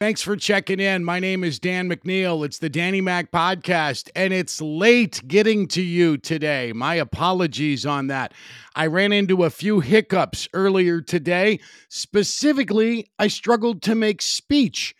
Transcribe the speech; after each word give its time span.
Thanks 0.00 0.22
for 0.22 0.34
checking 0.34 0.80
in. 0.80 1.04
My 1.04 1.20
name 1.20 1.44
is 1.44 1.58
Dan 1.58 1.90
McNeil. 1.90 2.42
It's 2.42 2.56
the 2.56 2.70
Danny 2.70 3.02
Mac 3.02 3.30
podcast, 3.30 4.08
and 4.16 4.32
it's 4.32 4.58
late 4.58 5.20
getting 5.28 5.68
to 5.68 5.82
you 5.82 6.16
today. 6.16 6.72
My 6.72 6.94
apologies 6.94 7.84
on 7.84 8.06
that. 8.06 8.32
I 8.74 8.86
ran 8.86 9.12
into 9.12 9.44
a 9.44 9.50
few 9.50 9.80
hiccups 9.80 10.48
earlier 10.54 11.02
today. 11.02 11.60
Specifically, 11.90 13.10
I 13.18 13.28
struggled 13.28 13.82
to 13.82 13.94
make 13.94 14.22
speech. 14.22 14.96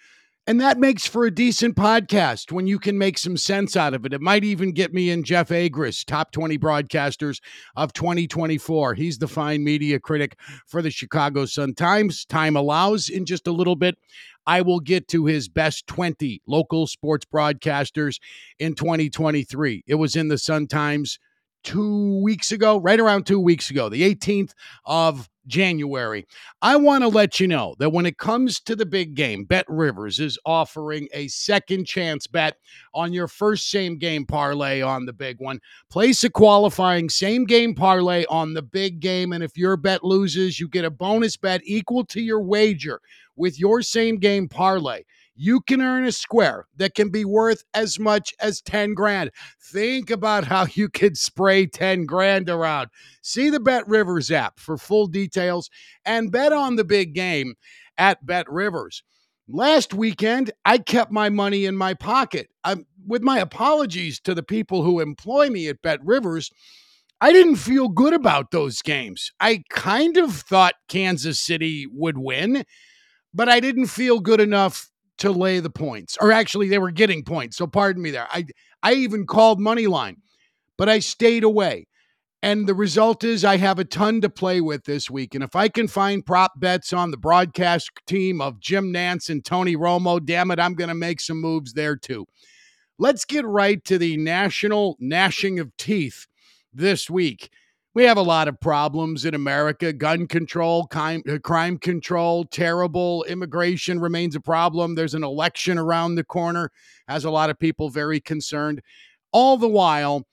And 0.50 0.60
that 0.60 0.80
makes 0.80 1.06
for 1.06 1.26
a 1.26 1.30
decent 1.30 1.76
podcast 1.76 2.50
when 2.50 2.66
you 2.66 2.80
can 2.80 2.98
make 2.98 3.18
some 3.18 3.36
sense 3.36 3.76
out 3.76 3.94
of 3.94 4.04
it. 4.04 4.12
It 4.12 4.20
might 4.20 4.42
even 4.42 4.72
get 4.72 4.92
me 4.92 5.08
in 5.08 5.22
Jeff 5.22 5.50
Agrest, 5.50 6.06
top 6.06 6.32
20 6.32 6.58
broadcasters 6.58 7.40
of 7.76 7.92
2024. 7.92 8.94
He's 8.94 9.18
the 9.18 9.28
fine 9.28 9.62
media 9.62 10.00
critic 10.00 10.36
for 10.66 10.82
the 10.82 10.90
Chicago 10.90 11.46
Sun 11.46 11.74
Times. 11.74 12.24
Time 12.24 12.56
allows 12.56 13.08
in 13.08 13.26
just 13.26 13.46
a 13.46 13.52
little 13.52 13.76
bit. 13.76 13.96
I 14.44 14.62
will 14.62 14.80
get 14.80 15.06
to 15.10 15.26
his 15.26 15.48
best 15.48 15.86
20 15.86 16.42
local 16.48 16.88
sports 16.88 17.24
broadcasters 17.32 18.18
in 18.58 18.74
2023. 18.74 19.84
It 19.86 19.94
was 19.94 20.16
in 20.16 20.26
the 20.26 20.38
Sun 20.38 20.66
Times 20.66 21.20
two 21.62 22.20
weeks 22.24 22.50
ago, 22.50 22.80
right 22.80 22.98
around 22.98 23.24
two 23.24 23.38
weeks 23.38 23.70
ago, 23.70 23.88
the 23.88 24.02
18th 24.02 24.54
of 24.84 25.28
January. 25.46 26.26
I 26.62 26.76
want 26.76 27.02
to 27.02 27.08
let 27.08 27.40
you 27.40 27.48
know 27.48 27.74
that 27.78 27.90
when 27.90 28.06
it 28.06 28.18
comes 28.18 28.60
to 28.60 28.76
the 28.76 28.86
big 28.86 29.14
game, 29.14 29.44
Bet 29.44 29.64
Rivers 29.68 30.20
is 30.20 30.38
offering 30.44 31.08
a 31.12 31.28
second 31.28 31.86
chance 31.86 32.26
bet 32.26 32.56
on 32.94 33.12
your 33.12 33.28
first 33.28 33.70
same 33.70 33.98
game 33.98 34.26
parlay 34.26 34.80
on 34.80 35.06
the 35.06 35.12
big 35.12 35.38
one. 35.40 35.60
Place 35.90 36.24
a 36.24 36.30
qualifying 36.30 37.08
same 37.08 37.44
game 37.44 37.74
parlay 37.74 38.24
on 38.28 38.54
the 38.54 38.62
big 38.62 39.00
game. 39.00 39.32
And 39.32 39.42
if 39.42 39.56
your 39.56 39.76
bet 39.76 40.04
loses, 40.04 40.60
you 40.60 40.68
get 40.68 40.84
a 40.84 40.90
bonus 40.90 41.36
bet 41.36 41.60
equal 41.64 42.04
to 42.06 42.20
your 42.20 42.42
wager 42.42 43.00
with 43.36 43.58
your 43.58 43.82
same 43.82 44.18
game 44.18 44.48
parlay, 44.48 45.02
you 45.40 45.62
can 45.62 45.80
earn 45.80 46.04
a 46.04 46.12
square 46.12 46.66
that 46.76 46.94
can 46.94 47.08
be 47.08 47.24
worth 47.24 47.64
as 47.72 47.98
much 47.98 48.34
as 48.40 48.60
10 48.60 48.92
grand. 48.92 49.30
Think 49.58 50.10
about 50.10 50.44
how 50.44 50.66
you 50.74 50.90
could 50.90 51.16
spray 51.16 51.64
10 51.64 52.04
grand 52.04 52.50
around. 52.50 52.90
See 53.22 53.48
the 53.48 53.58
Bet 53.58 53.88
Rivers 53.88 54.30
app 54.30 54.60
for 54.60 54.76
full 54.76 55.06
details 55.06 55.70
and 56.04 56.30
bet 56.30 56.52
on 56.52 56.76
the 56.76 56.84
big 56.84 57.14
game 57.14 57.54
at 57.96 58.26
Bet 58.26 58.50
Rivers. 58.52 59.02
Last 59.48 59.94
weekend, 59.94 60.50
I 60.66 60.76
kept 60.76 61.10
my 61.10 61.30
money 61.30 61.64
in 61.64 61.74
my 61.74 61.94
pocket. 61.94 62.50
I'm, 62.62 62.84
with 63.06 63.22
my 63.22 63.38
apologies 63.38 64.20
to 64.20 64.34
the 64.34 64.42
people 64.42 64.82
who 64.82 65.00
employ 65.00 65.48
me 65.48 65.68
at 65.68 65.80
Bet 65.80 66.04
Rivers, 66.04 66.50
I 67.18 67.32
didn't 67.32 67.56
feel 67.56 67.88
good 67.88 68.12
about 68.12 68.50
those 68.50 68.82
games. 68.82 69.32
I 69.40 69.64
kind 69.70 70.18
of 70.18 70.34
thought 70.34 70.74
Kansas 70.86 71.40
City 71.40 71.86
would 71.90 72.18
win 72.18 72.66
but 73.32 73.48
I 73.48 73.60
didn't 73.60 73.86
feel 73.86 74.20
good 74.20 74.40
enough 74.40 74.90
to 75.20 75.30
lay 75.30 75.60
the 75.60 75.70
points. 75.70 76.18
Or 76.20 76.32
actually, 76.32 76.68
they 76.68 76.78
were 76.78 76.90
getting 76.90 77.24
points. 77.24 77.56
So 77.56 77.66
pardon 77.66 78.02
me 78.02 78.10
there. 78.10 78.28
I 78.30 78.46
I 78.82 78.94
even 78.94 79.26
called 79.26 79.60
money 79.60 79.86
line, 79.86 80.16
but 80.76 80.88
I 80.88 80.98
stayed 80.98 81.44
away. 81.44 81.86
And 82.42 82.66
the 82.66 82.74
result 82.74 83.22
is 83.22 83.44
I 83.44 83.58
have 83.58 83.78
a 83.78 83.84
ton 83.84 84.22
to 84.22 84.30
play 84.30 84.62
with 84.62 84.84
this 84.84 85.10
week. 85.10 85.34
And 85.34 85.44
if 85.44 85.54
I 85.54 85.68
can 85.68 85.88
find 85.88 86.24
prop 86.24 86.52
bets 86.58 86.90
on 86.94 87.10
the 87.10 87.18
broadcast 87.18 87.90
team 88.06 88.40
of 88.40 88.60
Jim 88.60 88.94
Nantz 88.94 89.28
and 89.28 89.44
Tony 89.44 89.76
Romo, 89.76 90.24
damn 90.24 90.50
it, 90.50 90.58
I'm 90.58 90.72
going 90.72 90.88
to 90.88 90.94
make 90.94 91.20
some 91.20 91.38
moves 91.38 91.74
there 91.74 91.96
too. 91.96 92.24
Let's 92.98 93.26
get 93.26 93.44
right 93.44 93.84
to 93.84 93.98
the 93.98 94.16
national 94.16 94.96
gnashing 95.00 95.58
of 95.58 95.76
teeth 95.76 96.26
this 96.72 97.10
week 97.10 97.50
we 97.94 98.04
have 98.04 98.16
a 98.16 98.22
lot 98.22 98.48
of 98.48 98.60
problems 98.60 99.24
in 99.24 99.34
America 99.34 99.92
gun 99.92 100.26
control, 100.26 100.86
crime, 100.86 101.22
uh, 101.28 101.38
crime 101.38 101.78
control, 101.78 102.44
terrible. 102.44 103.24
Immigration 103.24 104.00
remains 104.00 104.36
a 104.36 104.40
problem. 104.40 104.94
There's 104.94 105.14
an 105.14 105.24
election 105.24 105.76
around 105.76 106.14
the 106.14 106.24
corner, 106.24 106.70
has 107.08 107.24
a 107.24 107.30
lot 107.30 107.50
of 107.50 107.58
people 107.58 107.90
very 107.90 108.20
concerned. 108.20 108.80
All 109.32 109.56
the 109.56 109.68
while, 109.68 110.26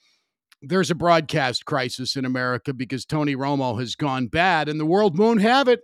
there's 0.62 0.92
a 0.92 0.96
broadcast 0.96 1.66
crisis 1.66 2.16
in 2.16 2.26
America 2.26 2.74
because 2.74 3.06
Tony 3.06 3.36
Romo 3.36 3.80
has 3.80 3.96
gone 3.96 4.28
bad 4.28 4.70
and 4.70 4.80
the 4.80 4.86
world 4.86 5.18
won't 5.18 5.42
have 5.42 5.68
it. 5.68 5.82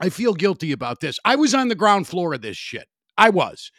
I 0.00 0.10
feel 0.10 0.34
guilty 0.34 0.72
about 0.72 1.00
this. 1.00 1.18
I 1.24 1.36
was 1.36 1.54
on 1.54 1.68
the 1.68 1.74
ground 1.74 2.06
floor 2.06 2.34
of 2.34 2.42
this 2.42 2.56
shit. 2.56 2.88
I 3.16 3.30
was. 3.30 3.70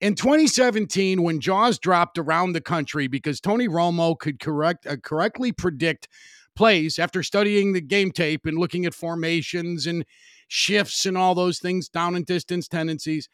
In 0.00 0.14
2017, 0.14 1.22
when 1.22 1.40
Jaws 1.40 1.78
dropped 1.78 2.18
around 2.18 2.52
the 2.52 2.60
country 2.60 3.06
because 3.06 3.40
Tony 3.40 3.68
Romo 3.68 4.18
could 4.18 4.40
correct 4.40 4.86
uh, 4.86 4.96
correctly 4.96 5.52
predict 5.52 6.08
plays 6.56 6.98
after 6.98 7.22
studying 7.22 7.72
the 7.72 7.80
game 7.80 8.12
tape 8.12 8.46
and 8.46 8.58
looking 8.58 8.84
at 8.86 8.94
formations 8.94 9.86
and 9.86 10.04
shifts 10.48 11.06
and 11.06 11.16
all 11.16 11.34
those 11.34 11.58
things, 11.58 11.88
down 11.88 12.14
and 12.14 12.26
distance 12.26 12.68
tendencies, 12.68 13.28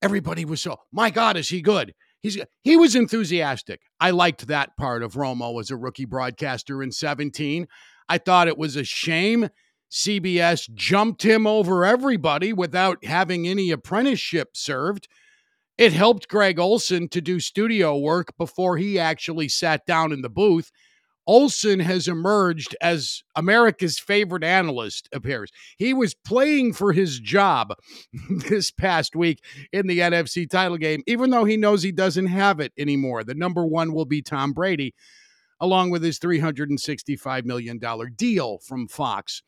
everybody 0.00 0.44
was 0.44 0.60
so, 0.60 0.76
my 0.92 1.10
God, 1.10 1.36
is 1.36 1.48
he 1.48 1.60
good? 1.60 1.94
He's 2.20 2.38
he 2.62 2.76
was 2.76 2.94
enthusiastic. 2.94 3.80
I 3.98 4.10
liked 4.10 4.46
that 4.46 4.76
part 4.76 5.02
of 5.02 5.14
Romo 5.14 5.60
as 5.60 5.70
a 5.70 5.76
rookie 5.76 6.04
broadcaster 6.04 6.82
in 6.82 6.92
17. 6.92 7.66
I 8.08 8.18
thought 8.18 8.48
it 8.48 8.58
was 8.58 8.76
a 8.76 8.84
shame 8.84 9.48
CBS 9.90 10.72
jumped 10.72 11.22
him 11.22 11.46
over 11.46 11.84
everybody 11.84 12.52
without 12.52 13.04
having 13.04 13.46
any 13.46 13.70
apprenticeship 13.70 14.56
served. 14.56 15.08
It 15.78 15.92
helped 15.92 16.28
Greg 16.28 16.58
Olsen 16.58 17.08
to 17.08 17.20
do 17.20 17.40
studio 17.40 17.96
work 17.96 18.36
before 18.36 18.76
he 18.76 18.98
actually 18.98 19.48
sat 19.48 19.86
down 19.86 20.12
in 20.12 20.22
the 20.22 20.28
booth 20.28 20.70
Olsen 21.26 21.78
has 21.78 22.08
emerged 22.08 22.74
as 22.80 23.22
America's 23.36 23.98
favorite 23.98 24.42
analyst, 24.42 25.08
appears. 25.12 25.52
He 25.78 25.94
was 25.94 26.14
playing 26.14 26.72
for 26.72 26.92
his 26.92 27.20
job 27.20 27.74
this 28.48 28.70
past 28.70 29.14
week 29.14 29.42
in 29.72 29.86
the 29.86 30.00
NFC 30.00 30.48
title 30.50 30.78
game, 30.78 31.02
even 31.06 31.30
though 31.30 31.44
he 31.44 31.56
knows 31.56 31.82
he 31.82 31.92
doesn't 31.92 32.26
have 32.26 32.58
it 32.60 32.72
anymore. 32.76 33.22
The 33.22 33.34
number 33.34 33.64
one 33.64 33.92
will 33.92 34.04
be 34.04 34.20
Tom 34.20 34.52
Brady, 34.52 34.94
along 35.60 35.90
with 35.90 36.02
his 36.02 36.18
$365 36.18 37.44
million 37.44 37.80
deal 38.16 38.58
from 38.58 38.88
Fox. 38.88 39.42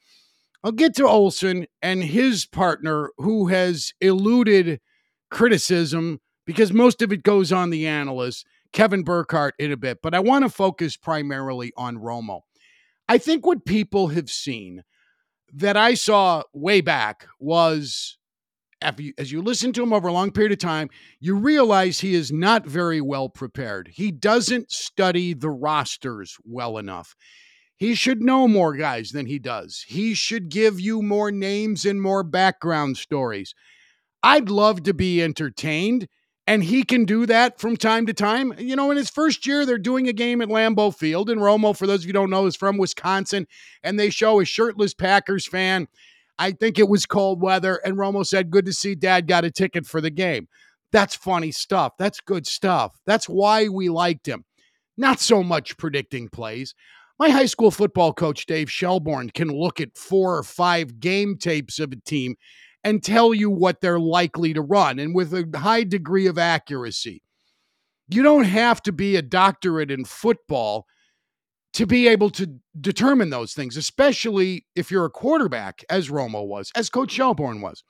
I'll 0.63 0.73
get 0.73 0.95
to 0.97 1.09
Olsen 1.09 1.67
and 1.83 2.03
his 2.03 2.47
partner, 2.47 3.11
who 3.19 3.49
has 3.49 3.93
eluded 4.01 4.81
criticism 5.35 6.21
because 6.47 6.73
most 6.73 7.03
of 7.03 7.13
it 7.13 7.25
goes 7.25 7.53
on 7.53 7.71
the 7.71 7.87
analyst 7.87 8.47
Kevin 8.73 9.03
Burkhardt 9.03 9.55
in 9.59 9.73
a 9.73 9.77
bit, 9.77 9.99
but 10.03 10.15
I 10.15 10.21
want 10.21 10.45
to 10.45 10.49
focus 10.49 10.97
primarily 10.97 11.73
on 11.77 11.99
Romo. 11.99 12.41
I 13.09 13.19
think 13.19 13.45
what 13.45 13.67
people 13.67 14.09
have 14.09 14.31
seen 14.31 14.85
that 15.53 15.77
I 15.77 15.95
saw 15.95 16.45
way 16.53 16.81
back 16.81 17.27
was 17.39 18.17
you, 18.99 19.13
as 19.19 19.33
you 19.33 19.43
listen 19.43 19.73
to 19.73 19.83
him 19.83 19.93
over 19.93 20.09
a 20.09 20.13
long 20.13 20.31
period 20.31 20.53
of 20.53 20.59
time, 20.59 20.89
you 21.19 21.35
realize 21.37 22.01
he 22.01 22.15
is 22.15 22.31
not 22.31 22.67
very 22.67 23.01
well 23.01 23.29
prepared. 23.29 23.91
He 23.93 24.13
doesn't 24.13 24.71
study 24.71 25.35
the 25.35 25.51
rosters 25.51 26.37
well 26.45 26.79
enough. 26.79 27.17
He 27.77 27.95
should 27.95 28.23
know 28.23 28.47
more 28.47 28.75
guys 28.75 29.11
than 29.11 29.27
he 29.27 29.39
does. 29.39 29.85
He 29.89 30.15
should 30.15 30.49
give 30.49 30.79
you 30.79 31.03
more 31.03 31.33
names 31.33 31.85
and 31.85 32.01
more 32.01 32.23
background 32.23 32.99
stories. 32.99 33.55
I'd 34.25 34.49
love 34.49 34.85
to 34.85 34.95
be 34.95 35.23
entertained 35.23 36.09
and 36.47 36.65
he 36.65 36.83
can 36.83 37.05
do 37.05 37.27
that 37.27 37.61
from 37.61 37.77
time 37.77 38.07
to 38.07 38.15
time. 38.15 38.55
You 38.59 38.75
know, 38.75 38.91
in 38.91 38.97
his 38.97 39.11
first 39.11 39.47
year, 39.47 39.67
they're 39.67 39.77
doing 39.77 40.09
a 40.09 40.15
game 40.15 40.41
at 40.41 40.49
Lambeau 40.49 40.95
Field, 40.95 41.29
and 41.29 41.41
Romo, 41.41 41.77
for 41.77 41.87
those 41.87 42.01
of 42.01 42.07
you 42.07 42.15
don't 42.15 42.31
know, 42.31 42.47
is 42.47 42.57
from 42.57 42.79
Wisconsin, 42.79 43.47
and 43.83 44.01
they 44.01 44.09
show 44.09 44.41
a 44.41 44.45
shirtless 44.47 44.95
Packers 44.95 45.47
fan. 45.47 45.89
I 46.39 46.53
think 46.53 46.79
it 46.79 46.89
was 46.89 47.05
cold 47.05 47.43
weather, 47.43 47.77
and 47.85 47.97
Romo 47.97 48.27
said, 48.27 48.51
Good 48.51 48.67
to 48.67 48.73
see 48.73 48.95
dad 48.95 49.27
got 49.27 49.45
a 49.45 49.51
ticket 49.51 49.87
for 49.87 50.01
the 50.01 50.11
game. 50.11 50.49
That's 50.91 51.15
funny 51.15 51.53
stuff. 51.53 51.93
That's 51.99 52.21
good 52.21 52.47
stuff. 52.47 52.99
That's 53.05 53.29
why 53.29 53.69
we 53.69 53.91
liked 53.91 54.27
him. 54.27 54.45
Not 54.97 55.21
so 55.21 55.43
much 55.43 55.77
predicting 55.77 56.29
plays. 56.29 56.75
My 57.19 57.31
high 57.31 57.47
school 57.47 57.71
football 57.71 58.13
coach, 58.13 58.47
Dave 58.47 58.71
Shelbourne, 58.71 59.31
can 59.31 59.49
look 59.49 59.81
at 59.81 59.97
four 59.97 60.37
or 60.37 60.43
five 60.43 60.99
game 60.99 61.37
tapes 61.37 61.79
of 61.79 61.93
a 61.93 61.97
team 61.97 62.37
and 62.85 63.03
tell 63.03 63.33
you 63.33 63.51
what 63.51 63.81
they're 63.81 63.99
likely 63.99 64.53
to 64.53 64.61
run 64.61 64.99
and 64.99 65.15
with 65.15 65.33
a 65.33 65.49
high 65.59 65.83
degree 65.83 66.27
of 66.27 66.39
accuracy. 66.39 67.23
You 68.09 68.23
don't 68.23 68.45
have 68.45 68.83
to 68.83 68.93
be 68.93 69.17
a 69.17 69.23
doctorate 69.23 69.91
in 69.91 70.05
football 70.05 70.87
to 71.73 71.87
be 71.87 72.07
able 72.07 72.31
to 72.31 72.61
determine 72.81 73.31
those 73.31 73.55
things, 73.55 73.77
especially 73.77 74.67
if 74.77 74.91
you're 74.91 75.07
a 75.07 75.11
quarterback, 75.11 75.83
as 75.89 76.11
Romo 76.11 76.47
was, 76.47 76.71
as 76.77 76.91
Coach 76.91 77.11
Shelbourne 77.11 77.63
was. 77.63 77.83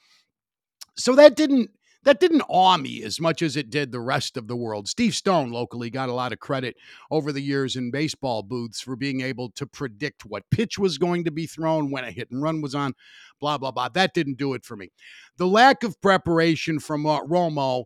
So 0.97 1.17
that 1.17 1.37
didn't 1.37 1.71
that 2.05 2.21
didn't 2.21 2.43
awe 2.49 2.77
me 2.77 3.03
as 3.03 3.21
much 3.21 3.43
as 3.43 3.57
it 3.57 3.71
did 3.71 3.91
the 3.91 4.01
rest 4.01 4.37
of 4.37 4.47
the 4.47 4.57
world. 4.57 4.89
Steve 4.89 5.15
Stone 5.15 5.51
locally 5.51 5.91
got 5.91 6.09
a 6.09 6.15
lot 6.15 6.33
of 6.33 6.39
credit 6.39 6.77
over 7.11 7.33
the 7.33 7.41
years 7.41 7.77
in 7.77 7.91
baseball 7.91 8.43
booths 8.43 8.81
for 8.81 8.97
being 8.97 9.21
able 9.21 9.51
to 9.53 9.67
predict 9.67 10.25
what 10.25 10.49
pitch 10.51 10.79
was 10.79 10.99
going 10.99 11.25
to 11.25 11.31
be 11.31 11.47
thrown, 11.47 11.91
when 11.91 12.05
a 12.05 12.11
hit 12.11 12.31
and 12.31 12.43
run 12.43 12.61
was 12.61 12.75
on, 12.75 12.95
blah, 13.41 13.59
blah, 13.59 13.71
blah. 13.71 13.89
That 13.89 14.15
didn't 14.15 14.39
do 14.39 14.55
it 14.55 14.65
for 14.65 14.77
me. 14.77 14.91
The 15.37 15.47
lack 15.47 15.83
of 15.83 16.01
preparation 16.01 16.79
from 16.79 17.07
uh, 17.07 17.21
Romo 17.23 17.85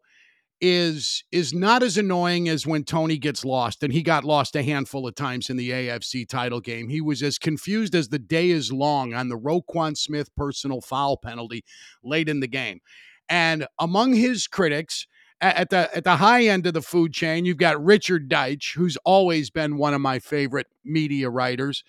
is 0.61 1.23
is 1.31 1.55
not 1.55 1.85
as 1.85 1.97
annoying 1.97 2.49
as 2.49 2.67
when 2.67 2.82
Tony 2.82 3.17
gets 3.17 3.44
lost 3.44 3.82
and 3.85 3.93
he 3.93 4.03
got 4.03 4.25
lost 4.25 4.56
a 4.56 4.62
handful 4.62 5.06
of 5.06 5.15
times 5.15 5.50
in 5.50 5.56
the 5.56 5.70
AFC 5.70 6.29
title 6.29 6.61
game. 6.61 6.88
He 6.88 7.00
was 7.00 7.23
as 7.23 7.38
confused 7.38 7.94
as 7.94 8.09
the 8.09 8.19
day 8.19 8.50
is 8.50 8.73
long 8.73 9.15
on 9.15 9.29
the 9.29 9.38
Roquan 9.38 9.97
Smith 9.97 10.35
personal 10.35 10.81
foul 10.81 11.17
penalty 11.17 11.65
late 12.03 12.29
in 12.29 12.41
the 12.41 12.49
game. 12.49 12.81
And 13.29 13.67
among 13.79 14.15
his 14.15 14.47
critics, 14.47 15.07
at 15.41 15.71
the 15.71 15.89
at 15.97 16.05
the 16.05 16.17
high 16.17 16.47
end 16.47 16.67
of 16.67 16.75
the 16.75 16.83
food 16.83 17.13
chain, 17.13 17.45
you've 17.45 17.59
got 17.59 17.83
Richard 17.83 18.29
Deitsch, 18.29 18.75
who's 18.75 18.97
always 19.05 19.51
been 19.51 19.77
one 19.77 19.95
of 19.95 20.01
my 20.01 20.19
favorite 20.19 20.67
media 20.85 21.31
writers, 21.31 21.85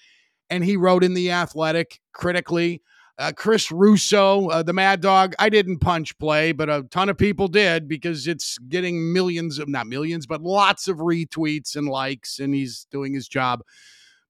and 0.50 0.64
he 0.64 0.78
wrote 0.78 1.04
in 1.04 1.14
the 1.14 1.32
Athletic 1.32 2.00
critically. 2.14 2.82
Uh, 3.18 3.34
Chris 3.36 3.70
Russo, 3.70 4.48
uh, 4.48 4.64
the 4.64 4.72
Mad 4.72 5.02
Dog. 5.02 5.34
I 5.40 5.50
didn't 5.50 5.80
punch 5.80 6.18
play, 6.20 6.54
but 6.54 6.70
a 6.70 6.84
ton 6.90 7.10
of 7.10 7.18
people 7.18 7.50
did 7.50 7.86
because 7.86 8.28
it's 8.28 8.58
getting 8.70 9.12
millions 9.12 9.60
of 9.60 9.68
not 9.68 9.88
millions, 9.88 10.26
but 10.26 10.42
lots 10.42 10.88
of 10.88 11.00
retweets 11.00 11.76
and 11.76 11.90
likes, 11.90 12.40
and 12.40 12.54
he's 12.54 12.88
doing 12.90 13.14
his 13.14 13.28
job 13.28 13.62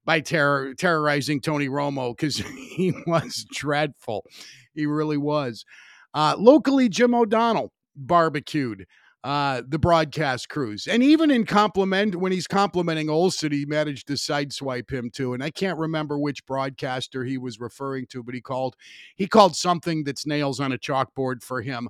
by 0.05 0.21
terror 0.21 0.73
terrorizing 0.73 1.39
Tony 1.39 1.67
Romo 1.67 2.17
because 2.17 2.37
he 2.75 2.93
was 3.05 3.45
dreadful. 3.53 4.25
He 4.73 4.87
really 4.87 5.17
was. 5.17 5.65
Uh, 6.13 6.35
locally, 6.37 6.89
Jim 6.89 7.13
O'Donnell 7.13 7.71
barbecued 7.95 8.85
uh, 9.23 9.61
the 9.67 9.79
broadcast 9.79 10.49
crews. 10.49 10.87
And 10.87 11.03
even 11.03 11.29
in 11.29 11.45
compliment, 11.45 12.15
when 12.15 12.31
he's 12.31 12.47
complimenting 12.47 13.09
Olsen, 13.09 13.51
he 13.51 13.65
managed 13.65 14.07
to 14.07 14.13
sideswipe 14.13 14.89
him 14.91 15.09
too. 15.11 15.33
And 15.33 15.43
I 15.43 15.49
can't 15.49 15.77
remember 15.77 16.17
which 16.17 16.45
broadcaster 16.45 17.25
he 17.25 17.37
was 17.37 17.59
referring 17.59 18.05
to, 18.07 18.23
but 18.23 18.33
he 18.33 18.41
called 18.41 18.75
he 19.15 19.27
called 19.27 19.55
something 19.55 20.03
that's 20.03 20.25
nails 20.25 20.59
on 20.59 20.71
a 20.71 20.77
chalkboard 20.77 21.43
for 21.43 21.61
him. 21.61 21.89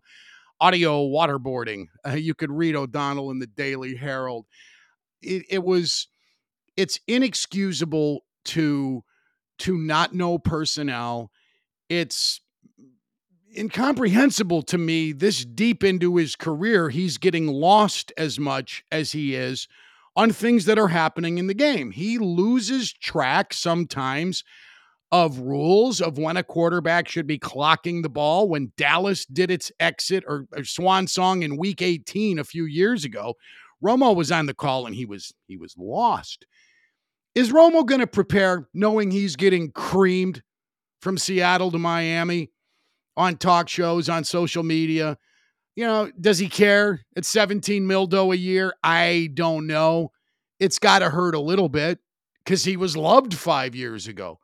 Audio 0.59 1.07
waterboarding. 1.07 1.85
Uh, 2.05 2.13
you 2.13 2.33
could 2.33 2.51
read 2.51 2.75
O'Donnell 2.75 3.31
in 3.31 3.39
the 3.39 3.47
Daily 3.47 3.95
Herald. 3.95 4.45
It, 5.21 5.45
it 5.49 5.63
was 5.63 6.07
it's 6.75 6.99
inexcusable 7.07 8.25
to 8.45 9.03
to 9.59 9.77
not 9.77 10.13
know 10.13 10.39
personnel. 10.39 11.31
It's 11.89 12.41
incomprehensible 13.57 14.61
to 14.63 14.77
me 14.77 15.11
this 15.11 15.45
deep 15.45 15.83
into 15.83 16.17
his 16.17 16.35
career 16.35 16.89
he's 16.89 17.17
getting 17.17 17.47
lost 17.47 18.11
as 18.17 18.39
much 18.39 18.83
as 18.91 19.11
he 19.11 19.35
is 19.35 19.67
on 20.15 20.31
things 20.31 20.65
that 20.65 20.79
are 20.79 20.89
happening 20.89 21.37
in 21.37 21.47
the 21.47 21.53
game. 21.53 21.91
He 21.91 22.17
loses 22.17 22.91
track 22.91 23.53
sometimes 23.53 24.43
of 25.11 25.39
rules 25.39 26.01
of 26.01 26.17
when 26.17 26.37
a 26.37 26.43
quarterback 26.43 27.07
should 27.07 27.25
be 27.25 27.39
clocking 27.39 28.03
the 28.03 28.09
ball. 28.09 28.47
When 28.47 28.71
dallas 28.77 29.25
did 29.25 29.49
its 29.49 29.71
exit 29.79 30.23
or, 30.27 30.45
or 30.55 30.63
swan 30.63 31.07
song 31.07 31.43
in 31.43 31.57
week 31.57 31.81
18 31.81 32.37
a 32.37 32.43
few 32.43 32.65
years 32.65 33.05
ago 33.05 33.35
romo 33.83 34.15
was 34.15 34.31
on 34.31 34.45
the 34.45 34.53
call 34.53 34.85
and 34.85 34.95
he 34.95 35.05
was 35.05 35.33
he 35.47 35.57
was 35.57 35.75
lost. 35.77 36.45
Is 37.35 37.51
romo 37.51 37.85
going 37.85 38.01
to 38.01 38.07
prepare 38.07 38.67
knowing 38.73 39.11
he's 39.11 39.35
getting 39.35 39.71
creamed 39.71 40.43
from 41.01 41.17
seattle 41.17 41.71
to 41.71 41.79
miami 41.79 42.51
on 43.19 43.35
talk 43.35 43.67
shows, 43.67 44.07
on 44.07 44.23
social 44.23 44.63
media. 44.63 45.17
You 45.75 45.85
know, 45.85 46.09
does 46.19 46.39
he 46.39 46.47
care? 46.47 47.01
It's 47.17 47.27
17 47.27 47.83
mildo 47.83 48.33
a 48.33 48.37
year. 48.37 48.73
I 48.81 49.29
don't 49.33 49.67
know. 49.67 50.11
It's 50.59 50.79
got 50.79 50.99
to 50.99 51.09
hurt 51.09 51.35
a 51.35 51.39
little 51.39 51.69
bit 51.69 51.99
because 52.43 52.63
he 52.63 52.77
was 52.77 52.95
loved 52.95 53.33
five 53.33 53.75
years 53.75 54.07
ago. 54.07 54.39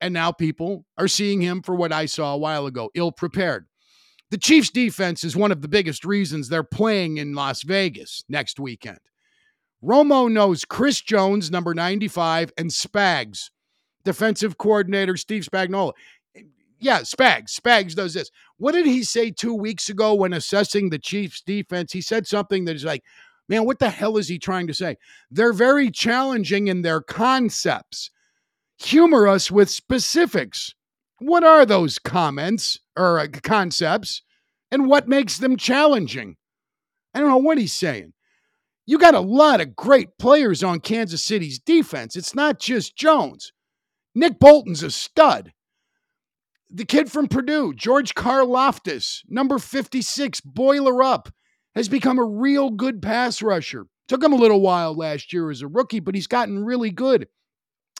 And 0.00 0.14
now 0.14 0.32
people 0.32 0.86
are 0.98 1.06
seeing 1.06 1.42
him 1.42 1.62
for 1.62 1.74
what 1.74 1.92
I 1.92 2.06
saw 2.06 2.34
a 2.34 2.38
while 2.38 2.66
ago 2.66 2.90
ill 2.94 3.12
prepared. 3.12 3.66
The 4.30 4.38
Chiefs' 4.38 4.70
defense 4.70 5.22
is 5.22 5.36
one 5.36 5.52
of 5.52 5.60
the 5.60 5.68
biggest 5.68 6.04
reasons 6.04 6.48
they're 6.48 6.64
playing 6.64 7.18
in 7.18 7.34
Las 7.34 7.62
Vegas 7.62 8.24
next 8.28 8.58
weekend. 8.58 8.98
Romo 9.82 10.32
knows 10.32 10.64
Chris 10.64 11.02
Jones, 11.02 11.50
number 11.50 11.74
95, 11.74 12.52
and 12.56 12.70
Spags, 12.70 13.50
defensive 14.02 14.56
coordinator 14.56 15.16
Steve 15.18 15.46
Spagnuolo 15.50 15.92
yeah, 16.84 17.00
Spags. 17.00 17.58
Spags 17.58 17.94
does 17.94 18.12
this. 18.12 18.30
What 18.58 18.72
did 18.72 18.84
he 18.84 19.04
say 19.04 19.30
two 19.30 19.54
weeks 19.54 19.88
ago 19.88 20.12
when 20.12 20.34
assessing 20.34 20.90
the 20.90 20.98
Chiefs' 20.98 21.40
defense? 21.40 21.94
He 21.94 22.02
said 22.02 22.26
something 22.26 22.66
that 22.66 22.76
is 22.76 22.84
like, 22.84 23.02
man, 23.48 23.64
what 23.64 23.78
the 23.78 23.88
hell 23.88 24.18
is 24.18 24.28
he 24.28 24.38
trying 24.38 24.66
to 24.66 24.74
say? 24.74 24.96
They're 25.30 25.54
very 25.54 25.90
challenging 25.90 26.68
in 26.68 26.82
their 26.82 27.00
concepts. 27.00 28.10
Humor 28.80 29.26
us 29.26 29.50
with 29.50 29.70
specifics. 29.70 30.74
What 31.20 31.42
are 31.42 31.64
those 31.64 31.98
comments 31.98 32.78
or 32.98 33.18
uh, 33.18 33.28
concepts, 33.42 34.20
and 34.70 34.86
what 34.86 35.08
makes 35.08 35.38
them 35.38 35.56
challenging? 35.56 36.36
I 37.14 37.20
don't 37.20 37.30
know 37.30 37.38
what 37.38 37.56
he's 37.56 37.72
saying. 37.72 38.12
You 38.84 38.98
got 38.98 39.14
a 39.14 39.20
lot 39.20 39.62
of 39.62 39.74
great 39.74 40.18
players 40.18 40.62
on 40.62 40.80
Kansas 40.80 41.24
City's 41.24 41.58
defense. 41.58 42.14
It's 42.14 42.34
not 42.34 42.58
just 42.58 42.94
Jones. 42.94 43.52
Nick 44.14 44.38
Bolton's 44.38 44.82
a 44.82 44.90
stud 44.90 45.52
the 46.74 46.84
kid 46.84 47.10
from 47.10 47.28
Purdue, 47.28 47.72
George 47.72 48.14
Karlaftis, 48.14 49.20
number 49.28 49.60
56, 49.60 50.40
boiler 50.40 51.04
up, 51.04 51.28
has 51.76 51.88
become 51.88 52.18
a 52.18 52.24
real 52.24 52.70
good 52.70 53.00
pass 53.00 53.40
rusher. 53.40 53.86
Took 54.08 54.24
him 54.24 54.32
a 54.32 54.36
little 54.36 54.60
while 54.60 54.92
last 54.94 55.32
year 55.32 55.50
as 55.50 55.62
a 55.62 55.68
rookie, 55.68 56.00
but 56.00 56.16
he's 56.16 56.26
gotten 56.26 56.64
really 56.64 56.90
good. 56.90 57.28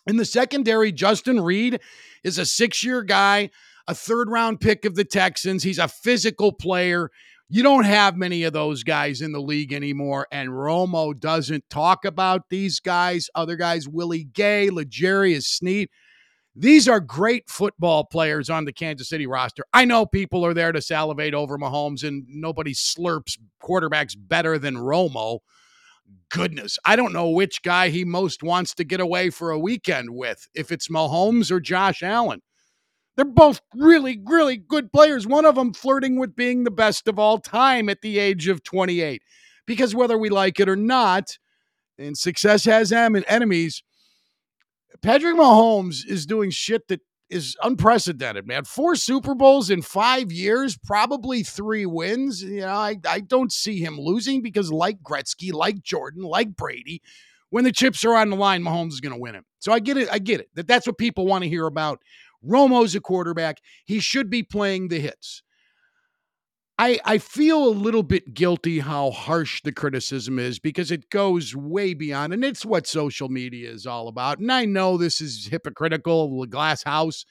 In 0.08 0.16
the 0.16 0.24
secondary, 0.24 0.90
Justin 0.90 1.40
Reid 1.40 1.80
is 2.24 2.36
a 2.36 2.44
six 2.44 2.82
year 2.82 3.02
guy, 3.02 3.50
a 3.86 3.94
third 3.94 4.28
round 4.28 4.60
pick 4.60 4.84
of 4.84 4.96
the 4.96 5.04
Texans. 5.04 5.62
He's 5.62 5.78
a 5.78 5.88
physical 5.88 6.52
player. 6.52 7.10
You 7.48 7.62
don't 7.62 7.84
have 7.84 8.16
many 8.16 8.42
of 8.42 8.52
those 8.52 8.82
guys 8.82 9.22
in 9.22 9.32
the 9.32 9.40
league 9.40 9.72
anymore. 9.72 10.26
And 10.32 10.50
Romo 10.50 11.18
doesn't 11.18 11.70
talk 11.70 12.04
about 12.04 12.48
these 12.50 12.80
guys. 12.80 13.30
Other 13.34 13.56
guys, 13.56 13.88
Willie 13.88 14.24
Gay, 14.24 14.68
L'Jarius 14.68 15.44
Sneed. 15.44 15.88
These 16.56 16.88
are 16.88 17.00
great 17.00 17.48
football 17.48 18.04
players 18.04 18.48
on 18.48 18.64
the 18.64 18.72
Kansas 18.72 19.08
City 19.08 19.26
roster. 19.26 19.64
I 19.72 19.84
know 19.84 20.06
people 20.06 20.46
are 20.46 20.54
there 20.54 20.70
to 20.70 20.80
salivate 20.80 21.34
over 21.34 21.58
Mahomes, 21.58 22.04
and 22.06 22.24
nobody 22.28 22.72
slurps 22.72 23.36
quarterbacks 23.62 24.14
better 24.16 24.56
than 24.56 24.76
Romo. 24.76 25.40
Goodness, 26.30 26.78
I 26.84 26.96
don't 26.96 27.12
know 27.12 27.28
which 27.28 27.62
guy 27.62 27.88
he 27.88 28.04
most 28.04 28.42
wants 28.42 28.74
to 28.74 28.84
get 28.84 29.00
away 29.00 29.30
for 29.30 29.50
a 29.50 29.58
weekend 29.58 30.10
with, 30.10 30.48
if 30.54 30.70
it's 30.70 30.88
Mahomes 30.88 31.50
or 31.50 31.58
Josh 31.60 32.02
Allen. 32.02 32.40
They're 33.16 33.24
both 33.24 33.60
really, 33.74 34.20
really 34.24 34.56
good 34.56 34.92
players. 34.92 35.26
One 35.26 35.44
of 35.44 35.54
them 35.54 35.72
flirting 35.72 36.18
with 36.18 36.36
being 36.36 36.64
the 36.64 36.70
best 36.70 37.08
of 37.08 37.18
all 37.18 37.38
time 37.38 37.88
at 37.88 38.00
the 38.00 38.18
age 38.18 38.48
of 38.48 38.62
28. 38.62 39.22
Because 39.66 39.94
whether 39.94 40.18
we 40.18 40.28
like 40.28 40.60
it 40.60 40.68
or 40.68 40.76
not, 40.76 41.38
and 41.98 42.18
success 42.18 42.64
has 42.64 42.92
enemies, 42.92 43.82
Patrick 45.02 45.36
Mahomes 45.36 46.06
is 46.06 46.26
doing 46.26 46.50
shit 46.50 46.88
that 46.88 47.00
is 47.30 47.56
unprecedented, 47.62 48.46
man. 48.46 48.64
Four 48.64 48.96
Super 48.96 49.34
Bowls 49.34 49.70
in 49.70 49.82
five 49.82 50.30
years, 50.30 50.76
probably 50.76 51.42
three 51.42 51.86
wins. 51.86 52.42
You 52.42 52.60
know, 52.60 52.68
I, 52.68 52.96
I 53.08 53.20
don't 53.20 53.52
see 53.52 53.80
him 53.80 53.98
losing 53.98 54.42
because, 54.42 54.70
like 54.70 55.02
Gretzky, 55.02 55.52
like 55.52 55.82
Jordan, 55.82 56.22
like 56.22 56.56
Brady, 56.56 57.02
when 57.50 57.64
the 57.64 57.72
chips 57.72 58.04
are 58.04 58.14
on 58.14 58.30
the 58.30 58.36
line, 58.36 58.62
Mahomes 58.62 58.92
is 58.92 59.00
going 59.00 59.14
to 59.14 59.20
win 59.20 59.36
it. 59.36 59.44
So 59.60 59.72
I 59.72 59.78
get 59.78 59.96
it. 59.96 60.08
I 60.10 60.18
get 60.18 60.40
it. 60.40 60.48
That 60.54 60.66
that's 60.66 60.86
what 60.86 60.98
people 60.98 61.26
want 61.26 61.44
to 61.44 61.48
hear 61.48 61.66
about. 61.66 62.00
Romo's 62.44 62.94
a 62.94 63.00
quarterback. 63.00 63.58
He 63.86 64.00
should 64.00 64.28
be 64.28 64.42
playing 64.42 64.88
the 64.88 65.00
hits. 65.00 65.43
I, 66.78 66.98
I 67.04 67.18
feel 67.18 67.68
a 67.68 67.70
little 67.70 68.02
bit 68.02 68.34
guilty 68.34 68.80
how 68.80 69.12
harsh 69.12 69.62
the 69.62 69.72
criticism 69.72 70.40
is 70.40 70.58
because 70.58 70.90
it 70.90 71.08
goes 71.08 71.54
way 71.54 71.94
beyond, 71.94 72.32
and 72.34 72.44
it's 72.44 72.66
what 72.66 72.88
social 72.88 73.28
media 73.28 73.70
is 73.70 73.86
all 73.86 74.08
about. 74.08 74.40
And 74.40 74.50
I 74.50 74.64
know 74.64 74.96
this 74.96 75.20
is 75.20 75.46
hypocritical, 75.46 76.40
the 76.40 76.48
glass 76.48 76.82
house, 76.82 77.24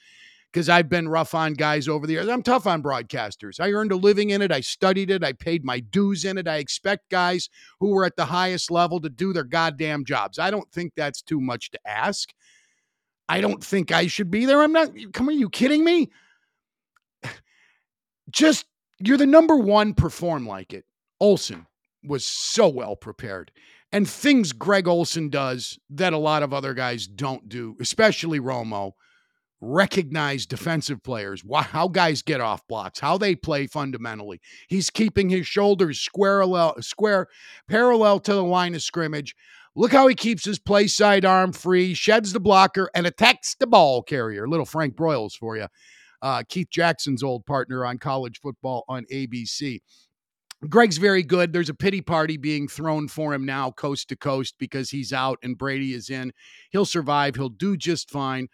because 0.50 0.70
I've 0.70 0.88
been 0.88 1.08
rough 1.08 1.34
on 1.34 1.52
guys 1.54 1.88
over 1.88 2.06
the 2.06 2.14
years. 2.14 2.28
I'm 2.28 2.42
tough 2.42 2.66
on 2.66 2.82
broadcasters. 2.82 3.60
I 3.60 3.72
earned 3.72 3.92
a 3.92 3.96
living 3.96 4.30
in 4.30 4.40
it. 4.40 4.50
I 4.50 4.60
studied 4.60 5.10
it. 5.10 5.22
I 5.22 5.34
paid 5.34 5.62
my 5.62 5.80
dues 5.80 6.24
in 6.24 6.38
it. 6.38 6.48
I 6.48 6.56
expect 6.56 7.10
guys 7.10 7.50
who 7.80 7.94
are 7.98 8.06
at 8.06 8.16
the 8.16 8.24
highest 8.24 8.70
level 8.70 8.98
to 9.00 9.10
do 9.10 9.34
their 9.34 9.44
goddamn 9.44 10.06
jobs. 10.06 10.38
I 10.38 10.50
don't 10.50 10.70
think 10.72 10.92
that's 10.96 11.20
too 11.20 11.40
much 11.40 11.70
to 11.72 11.80
ask. 11.86 12.30
I 13.28 13.42
don't 13.42 13.62
think 13.62 13.92
I 13.92 14.06
should 14.06 14.30
be 14.30 14.46
there. 14.46 14.62
I'm 14.62 14.72
not. 14.72 14.90
Come 15.12 15.28
on, 15.28 15.34
are 15.34 15.38
you 15.38 15.50
kidding 15.50 15.84
me? 15.84 16.10
just 18.30 18.64
you're 18.98 19.16
the 19.16 19.26
number 19.26 19.56
one, 19.56 19.94
perform 19.94 20.46
like 20.46 20.72
it. 20.72 20.84
Olsen 21.20 21.66
was 22.02 22.26
so 22.26 22.68
well 22.68 22.96
prepared. 22.96 23.50
And 23.92 24.08
things 24.08 24.52
Greg 24.52 24.88
Olsen 24.88 25.30
does 25.30 25.78
that 25.90 26.12
a 26.12 26.18
lot 26.18 26.42
of 26.42 26.52
other 26.52 26.74
guys 26.74 27.06
don't 27.06 27.48
do, 27.48 27.76
especially 27.80 28.40
Romo, 28.40 28.92
recognize 29.60 30.46
defensive 30.46 31.02
players, 31.02 31.42
how 31.52 31.88
guys 31.88 32.22
get 32.22 32.40
off 32.40 32.66
blocks, 32.66 33.00
how 33.00 33.16
they 33.16 33.34
play 33.34 33.66
fundamentally. 33.66 34.40
He's 34.68 34.90
keeping 34.90 35.28
his 35.28 35.46
shoulders 35.46 36.00
square, 36.00 36.44
square 36.80 37.28
parallel 37.68 38.20
to 38.20 38.34
the 38.34 38.44
line 38.44 38.74
of 38.74 38.82
scrimmage. 38.82 39.34
Look 39.76 39.92
how 39.92 40.06
he 40.06 40.14
keeps 40.14 40.44
his 40.44 40.58
play 40.58 40.86
side 40.86 41.24
arm 41.24 41.52
free, 41.52 41.94
sheds 41.94 42.32
the 42.32 42.40
blocker, 42.40 42.90
and 42.94 43.06
attacks 43.06 43.54
the 43.54 43.66
ball 43.66 44.02
carrier. 44.02 44.46
Little 44.46 44.66
Frank 44.66 44.94
Broyles 44.94 45.34
for 45.36 45.56
you. 45.56 45.66
Uh, 46.24 46.42
Keith 46.48 46.70
Jackson's 46.70 47.22
old 47.22 47.44
partner 47.44 47.84
on 47.84 47.98
college 47.98 48.40
football 48.40 48.82
on 48.88 49.04
ABC. 49.12 49.80
Greg's 50.70 50.96
very 50.96 51.22
good. 51.22 51.52
There's 51.52 51.68
a 51.68 51.74
pity 51.74 52.00
party 52.00 52.38
being 52.38 52.66
thrown 52.66 53.08
for 53.08 53.34
him 53.34 53.44
now, 53.44 53.70
coast 53.72 54.08
to 54.08 54.16
coast, 54.16 54.54
because 54.58 54.88
he's 54.88 55.12
out 55.12 55.38
and 55.42 55.58
Brady 55.58 55.92
is 55.92 56.08
in. 56.08 56.32
He'll 56.70 56.86
survive. 56.86 57.34
He'll 57.34 57.50
do 57.50 57.76
just 57.76 58.10
fine. 58.10 58.48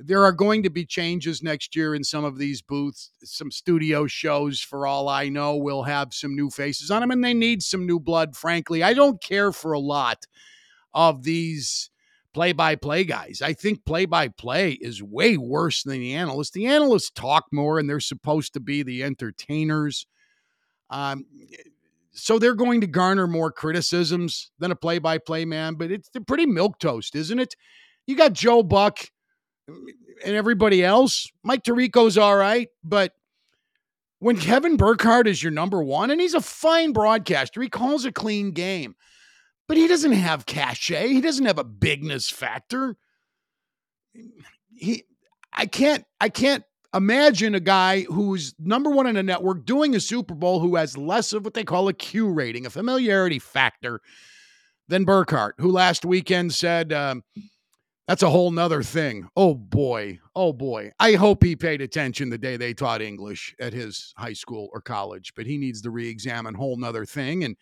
There 0.00 0.24
are 0.24 0.32
going 0.32 0.64
to 0.64 0.70
be 0.70 0.84
changes 0.84 1.40
next 1.40 1.76
year 1.76 1.94
in 1.94 2.02
some 2.02 2.24
of 2.24 2.36
these 2.36 2.60
booths, 2.60 3.12
some 3.22 3.52
studio 3.52 4.08
shows, 4.08 4.60
for 4.60 4.84
all 4.84 5.08
I 5.08 5.28
know, 5.28 5.56
will 5.56 5.84
have 5.84 6.12
some 6.12 6.34
new 6.34 6.50
faces 6.50 6.90
on 6.90 7.00
them, 7.00 7.12
and 7.12 7.22
they 7.22 7.34
need 7.34 7.62
some 7.62 7.86
new 7.86 8.00
blood, 8.00 8.34
frankly. 8.34 8.82
I 8.82 8.92
don't 8.92 9.22
care 9.22 9.52
for 9.52 9.72
a 9.72 9.78
lot 9.78 10.24
of 10.92 11.22
these 11.22 11.90
play 12.34 12.52
by 12.52 12.74
play 12.74 13.04
guys. 13.04 13.40
I 13.40 13.52
think 13.52 13.84
play 13.84 14.04
by 14.04 14.28
play 14.28 14.72
is 14.72 15.02
way 15.02 15.36
worse 15.36 15.82
than 15.84 16.00
the 16.00 16.14
analysts. 16.14 16.50
The 16.50 16.66
analysts 16.66 17.10
talk 17.10 17.44
more 17.52 17.78
and 17.78 17.88
they're 17.88 18.00
supposed 18.00 18.52
to 18.54 18.60
be 18.60 18.82
the 18.82 19.02
entertainers. 19.02 20.06
Um, 20.90 21.24
so 22.12 22.38
they're 22.38 22.54
going 22.54 22.80
to 22.80 22.86
garner 22.86 23.26
more 23.26 23.50
criticisms 23.50 24.50
than 24.58 24.70
a 24.70 24.76
play 24.76 24.98
by 24.98 25.18
play 25.18 25.44
man, 25.44 25.74
but 25.74 25.90
it's 25.90 26.10
pretty 26.26 26.46
milk 26.46 26.78
toast, 26.78 27.14
isn't 27.16 27.38
it? 27.38 27.54
You 28.06 28.16
got 28.16 28.32
Joe 28.32 28.62
Buck 28.62 28.98
and 29.68 30.36
everybody 30.36 30.84
else. 30.84 31.28
Mike 31.42 31.64
Tirico's 31.64 32.18
all 32.18 32.36
right, 32.36 32.68
but 32.82 33.12
when 34.18 34.36
Kevin 34.36 34.76
Burkhardt 34.76 35.26
is 35.26 35.42
your 35.42 35.52
number 35.52 35.82
one, 35.82 36.10
and 36.10 36.20
he's 36.20 36.34
a 36.34 36.40
fine 36.40 36.92
broadcaster, 36.92 37.60
he 37.60 37.68
calls 37.68 38.04
a 38.04 38.12
clean 38.12 38.52
game, 38.52 38.94
but 39.66 39.76
he 39.76 39.88
doesn't 39.88 40.12
have 40.12 40.46
cachet. 40.46 41.08
He 41.08 41.20
doesn't 41.20 41.46
have 41.46 41.58
a 41.58 41.64
bigness 41.64 42.30
factor. 42.30 42.96
He, 44.74 45.04
I 45.52 45.66
can't, 45.66 46.04
I 46.20 46.28
can't 46.28 46.64
imagine 46.92 47.54
a 47.54 47.60
guy 47.60 48.02
who's 48.02 48.54
number 48.58 48.90
one 48.90 49.06
in 49.06 49.16
a 49.16 49.22
network 49.22 49.64
doing 49.64 49.94
a 49.94 50.00
Super 50.00 50.34
Bowl 50.34 50.60
who 50.60 50.76
has 50.76 50.96
less 50.96 51.32
of 51.32 51.44
what 51.44 51.54
they 51.54 51.64
call 51.64 51.88
a 51.88 51.92
Q 51.92 52.30
rating, 52.30 52.66
a 52.66 52.70
familiarity 52.70 53.38
factor, 53.38 54.00
than 54.88 55.04
Burkhardt, 55.04 55.54
who 55.58 55.70
last 55.70 56.04
weekend 56.04 56.52
said, 56.52 56.92
um, 56.92 57.24
that's 58.06 58.22
a 58.22 58.28
whole 58.28 58.50
nother 58.50 58.82
thing. 58.82 59.28
Oh 59.34 59.54
boy. 59.54 60.20
Oh 60.34 60.52
boy. 60.52 60.92
I 61.00 61.14
hope 61.14 61.42
he 61.42 61.56
paid 61.56 61.80
attention 61.80 62.28
the 62.28 62.36
day 62.36 62.56
they 62.56 62.74
taught 62.74 63.00
English 63.00 63.54
at 63.58 63.72
his 63.72 64.12
high 64.18 64.34
school 64.34 64.68
or 64.72 64.82
college, 64.82 65.32
but 65.34 65.46
he 65.46 65.56
needs 65.56 65.80
to 65.82 65.90
re 65.90 66.08
examine 66.08 66.54
whole 66.54 66.76
nother 66.76 67.06
thing. 67.06 67.44
And 67.44 67.56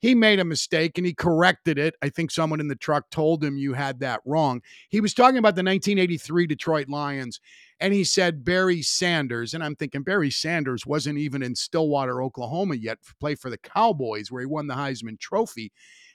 he 0.00 0.14
made 0.14 0.38
a 0.38 0.44
mistake 0.44 0.98
and 0.98 1.06
he 1.06 1.14
corrected 1.14 1.78
it. 1.78 1.94
I 2.02 2.08
think 2.08 2.30
someone 2.30 2.60
in 2.60 2.68
the 2.68 2.76
truck 2.76 3.10
told 3.10 3.42
him 3.42 3.56
you 3.56 3.72
had 3.74 4.00
that 4.00 4.20
wrong. 4.24 4.62
He 4.88 5.00
was 5.00 5.14
talking 5.14 5.38
about 5.38 5.54
the 5.54 5.62
1983 5.62 6.46
Detroit 6.46 6.88
Lions 6.88 7.40
and 7.80 7.92
he 7.92 8.04
said 8.04 8.44
Barry 8.44 8.82
Sanders. 8.82 9.54
And 9.54 9.62
I'm 9.62 9.76
thinking 9.76 10.02
Barry 10.02 10.30
Sanders 10.30 10.86
wasn't 10.86 11.18
even 11.18 11.42
in 11.42 11.54
Stillwater, 11.54 12.22
Oklahoma 12.22 12.76
yet, 12.76 12.98
play 13.20 13.34
for 13.34 13.50
the 13.50 13.58
Cowboys 13.58 14.30
where 14.30 14.42
he 14.42 14.46
won 14.46 14.66
the 14.66 14.74
Heisman 14.74 15.18
Trophy 15.18 15.72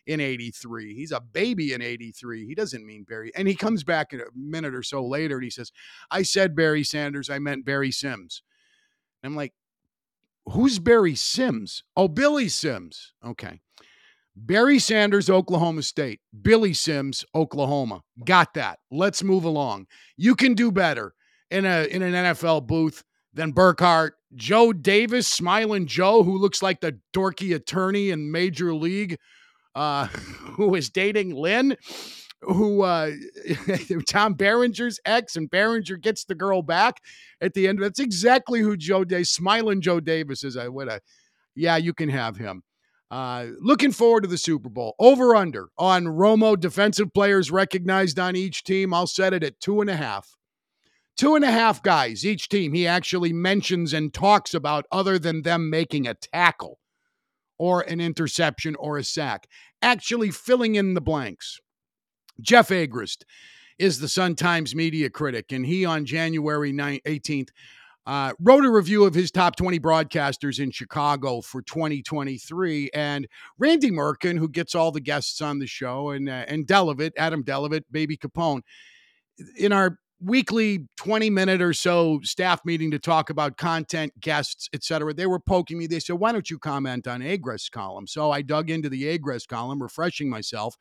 in 0.07 0.19
83. 0.19 0.95
He's 0.95 1.11
a 1.11 1.21
baby 1.21 1.73
in 1.73 1.81
83. 1.81 2.45
He 2.45 2.55
doesn't 2.55 2.85
mean 2.85 3.05
Barry. 3.07 3.31
And 3.35 3.47
he 3.47 3.55
comes 3.55 3.83
back 3.83 4.13
a 4.13 4.19
minute 4.35 4.73
or 4.73 4.83
so 4.83 5.05
later 5.05 5.35
and 5.35 5.43
he 5.43 5.49
says, 5.49 5.71
I 6.09 6.23
said 6.23 6.55
Barry 6.55 6.83
Sanders, 6.83 7.29
I 7.29 7.39
meant 7.39 7.65
Barry 7.65 7.91
Sims. 7.91 8.41
And 9.21 9.31
I'm 9.31 9.35
like, 9.35 9.53
who's 10.51 10.79
Barry 10.79 11.15
Sims? 11.15 11.83
Oh, 11.95 12.07
Billy 12.07 12.49
Sims. 12.49 13.13
Okay. 13.25 13.59
Barry 14.35 14.79
Sanders, 14.79 15.29
Oklahoma 15.29 15.83
State. 15.83 16.21
Billy 16.41 16.73
Sims, 16.73 17.25
Oklahoma. 17.35 18.01
Got 18.25 18.53
that. 18.53 18.79
Let's 18.89 19.23
move 19.23 19.43
along. 19.43 19.87
You 20.17 20.35
can 20.35 20.53
do 20.53 20.71
better 20.71 21.13
in 21.49 21.65
a 21.65 21.85
in 21.85 22.01
an 22.01 22.13
NFL 22.13 22.67
booth 22.67 23.03
than 23.33 23.51
Burkhardt. 23.51 24.13
Joe 24.33 24.71
Davis, 24.71 25.27
smiling 25.27 25.87
Joe, 25.87 26.23
who 26.23 26.37
looks 26.37 26.61
like 26.61 26.79
the 26.79 26.97
dorky 27.13 27.53
attorney 27.53 28.09
in 28.09 28.31
Major 28.31 28.73
League 28.73 29.17
uh, 29.75 30.05
who 30.07 30.75
is 30.75 30.89
dating 30.89 31.35
Lynn, 31.35 31.77
who 32.41 32.81
uh, 32.81 33.11
Tom 34.07 34.33
Berenger's 34.33 34.99
ex, 35.05 35.35
and 35.35 35.49
Berenger 35.49 35.97
gets 35.97 36.25
the 36.25 36.35
girl 36.35 36.61
back 36.61 37.01
at 37.39 37.53
the 37.53 37.67
end. 37.67 37.81
That's 37.81 37.99
exactly 37.99 38.61
who 38.61 38.77
Joe 38.77 39.03
Day, 39.03 39.23
smiling 39.23 39.81
Joe 39.81 39.99
Davis 39.99 40.43
is. 40.43 40.57
I 40.57 40.67
would, 40.67 40.89
yeah, 41.55 41.77
you 41.77 41.93
can 41.93 42.09
have 42.09 42.37
him. 42.37 42.63
Uh, 43.11 43.47
looking 43.59 43.91
forward 43.91 44.21
to 44.21 44.29
the 44.29 44.37
Super 44.37 44.69
Bowl. 44.69 44.95
Over 44.97 45.35
under 45.35 45.67
on 45.77 46.05
Romo 46.05 46.57
defensive 46.57 47.13
players 47.13 47.51
recognized 47.51 48.17
on 48.17 48.37
each 48.37 48.63
team. 48.63 48.93
I'll 48.93 49.07
set 49.07 49.33
it 49.33 49.43
at 49.43 49.59
two 49.59 49.81
and 49.81 49.89
a 49.89 49.97
half. 49.97 50.35
Two 51.17 51.35
and 51.35 51.43
a 51.43 51.51
half 51.51 51.83
guys 51.83 52.25
each 52.25 52.47
team 52.47 52.73
he 52.73 52.87
actually 52.87 53.33
mentions 53.33 53.91
and 53.93 54.13
talks 54.13 54.53
about, 54.53 54.85
other 54.91 55.19
than 55.19 55.41
them 55.41 55.69
making 55.69 56.07
a 56.07 56.13
tackle 56.13 56.79
or 57.59 57.81
an 57.81 57.99
interception 57.99 58.75
or 58.75 58.97
a 58.97 59.03
sack, 59.03 59.45
actually 59.81 60.31
filling 60.31 60.75
in 60.75 60.93
the 60.93 61.01
blanks. 61.01 61.59
Jeff 62.41 62.69
Agrest 62.69 63.23
is 63.79 63.99
the 63.99 64.07
Sun 64.07 64.35
Times 64.35 64.75
media 64.75 65.09
critic, 65.09 65.51
and 65.51 65.65
he 65.65 65.85
on 65.85 66.05
January 66.05 66.71
9, 66.71 66.99
18th 67.05 67.49
uh, 68.05 68.33
wrote 68.39 68.65
a 68.65 68.71
review 68.71 69.05
of 69.05 69.13
his 69.13 69.31
top 69.31 69.55
20 69.55 69.79
broadcasters 69.79 70.59
in 70.59 70.71
Chicago 70.71 71.41
for 71.41 71.61
2023. 71.61 72.89
And 72.93 73.27
Randy 73.59 73.91
Merkin, 73.91 74.37
who 74.37 74.49
gets 74.49 74.73
all 74.73 74.91
the 74.91 74.99
guests 74.99 75.41
on 75.41 75.59
the 75.59 75.67
show, 75.67 76.09
and 76.09 76.27
uh, 76.27 76.45
and 76.47 76.65
Delavitt, 76.65 77.11
Adam 77.17 77.43
Delavitt, 77.43 77.83
Baby 77.91 78.17
Capone, 78.17 78.61
in 79.57 79.71
our 79.71 79.97
weekly 80.23 80.87
20 80.97 81.29
minute 81.31 81.61
or 81.61 81.73
so 81.73 82.19
staff 82.23 82.61
meeting 82.63 82.91
to 82.91 82.99
talk 82.99 83.29
about 83.29 83.57
content, 83.57 84.19
guests, 84.19 84.69
etc. 84.73 85.13
They 85.13 85.25
were 85.25 85.39
poking 85.39 85.79
me. 85.79 85.87
They 85.87 85.99
said, 85.99 86.17
why 86.17 86.31
don't 86.31 86.49
you 86.49 86.59
comment 86.59 87.07
on 87.07 87.21
Agrest's 87.21 87.69
column? 87.69 88.07
So 88.07 88.31
I 88.31 88.43
dug 88.43 88.69
into 88.69 88.87
the 88.87 89.17
Agrest 89.17 89.47
column, 89.47 89.81
refreshing 89.81 90.29
myself. 90.29 90.75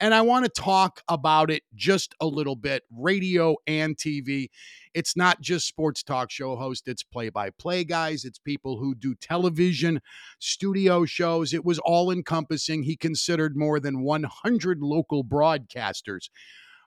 And 0.00 0.14
I 0.14 0.22
want 0.22 0.44
to 0.44 0.50
talk 0.50 1.02
about 1.08 1.50
it 1.50 1.62
just 1.74 2.14
a 2.20 2.26
little 2.26 2.56
bit 2.56 2.82
radio 2.90 3.56
and 3.66 3.96
TV. 3.96 4.48
It's 4.94 5.16
not 5.16 5.40
just 5.40 5.66
sports 5.66 6.02
talk 6.02 6.30
show 6.30 6.56
hosts, 6.56 6.88
it's 6.88 7.02
play 7.02 7.28
by 7.28 7.50
play 7.50 7.84
guys, 7.84 8.24
it's 8.24 8.38
people 8.38 8.78
who 8.78 8.94
do 8.94 9.14
television, 9.14 10.00
studio 10.38 11.04
shows. 11.04 11.52
It 11.52 11.64
was 11.64 11.78
all 11.80 12.10
encompassing. 12.10 12.82
He 12.82 12.96
considered 12.96 13.56
more 13.56 13.80
than 13.80 14.02
100 14.02 14.80
local 14.80 15.24
broadcasters 15.24 16.28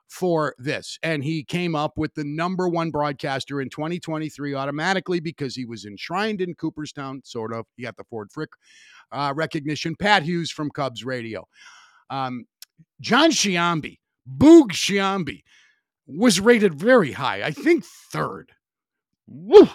for 0.08 0.54
this. 0.58 0.98
And 1.02 1.22
he 1.22 1.44
came 1.44 1.74
up 1.74 1.92
with 1.96 2.14
the 2.14 2.24
number 2.24 2.68
one 2.68 2.90
broadcaster 2.90 3.60
in 3.60 3.68
2023 3.68 4.54
automatically 4.54 5.20
because 5.20 5.54
he 5.54 5.66
was 5.66 5.84
enshrined 5.84 6.40
in 6.40 6.54
Cooperstown, 6.54 7.20
sort 7.24 7.52
of. 7.52 7.66
He 7.76 7.82
got 7.82 7.96
the 7.96 8.04
Ford 8.04 8.30
Frick 8.32 8.50
uh, 9.12 9.32
recognition. 9.36 9.94
Pat 9.96 10.22
Hughes 10.22 10.50
from 10.50 10.70
Cubs 10.70 11.04
Radio. 11.04 11.46
Um, 12.10 12.46
Jon 13.00 13.30
Sciambi, 13.30 13.98
Boog 14.28 14.72
Sciambi, 14.72 15.42
was 16.06 16.40
rated 16.40 16.74
very 16.74 17.12
high. 17.12 17.42
I 17.42 17.50
think 17.50 17.84
third. 18.12 18.52
Woo! 19.26 19.68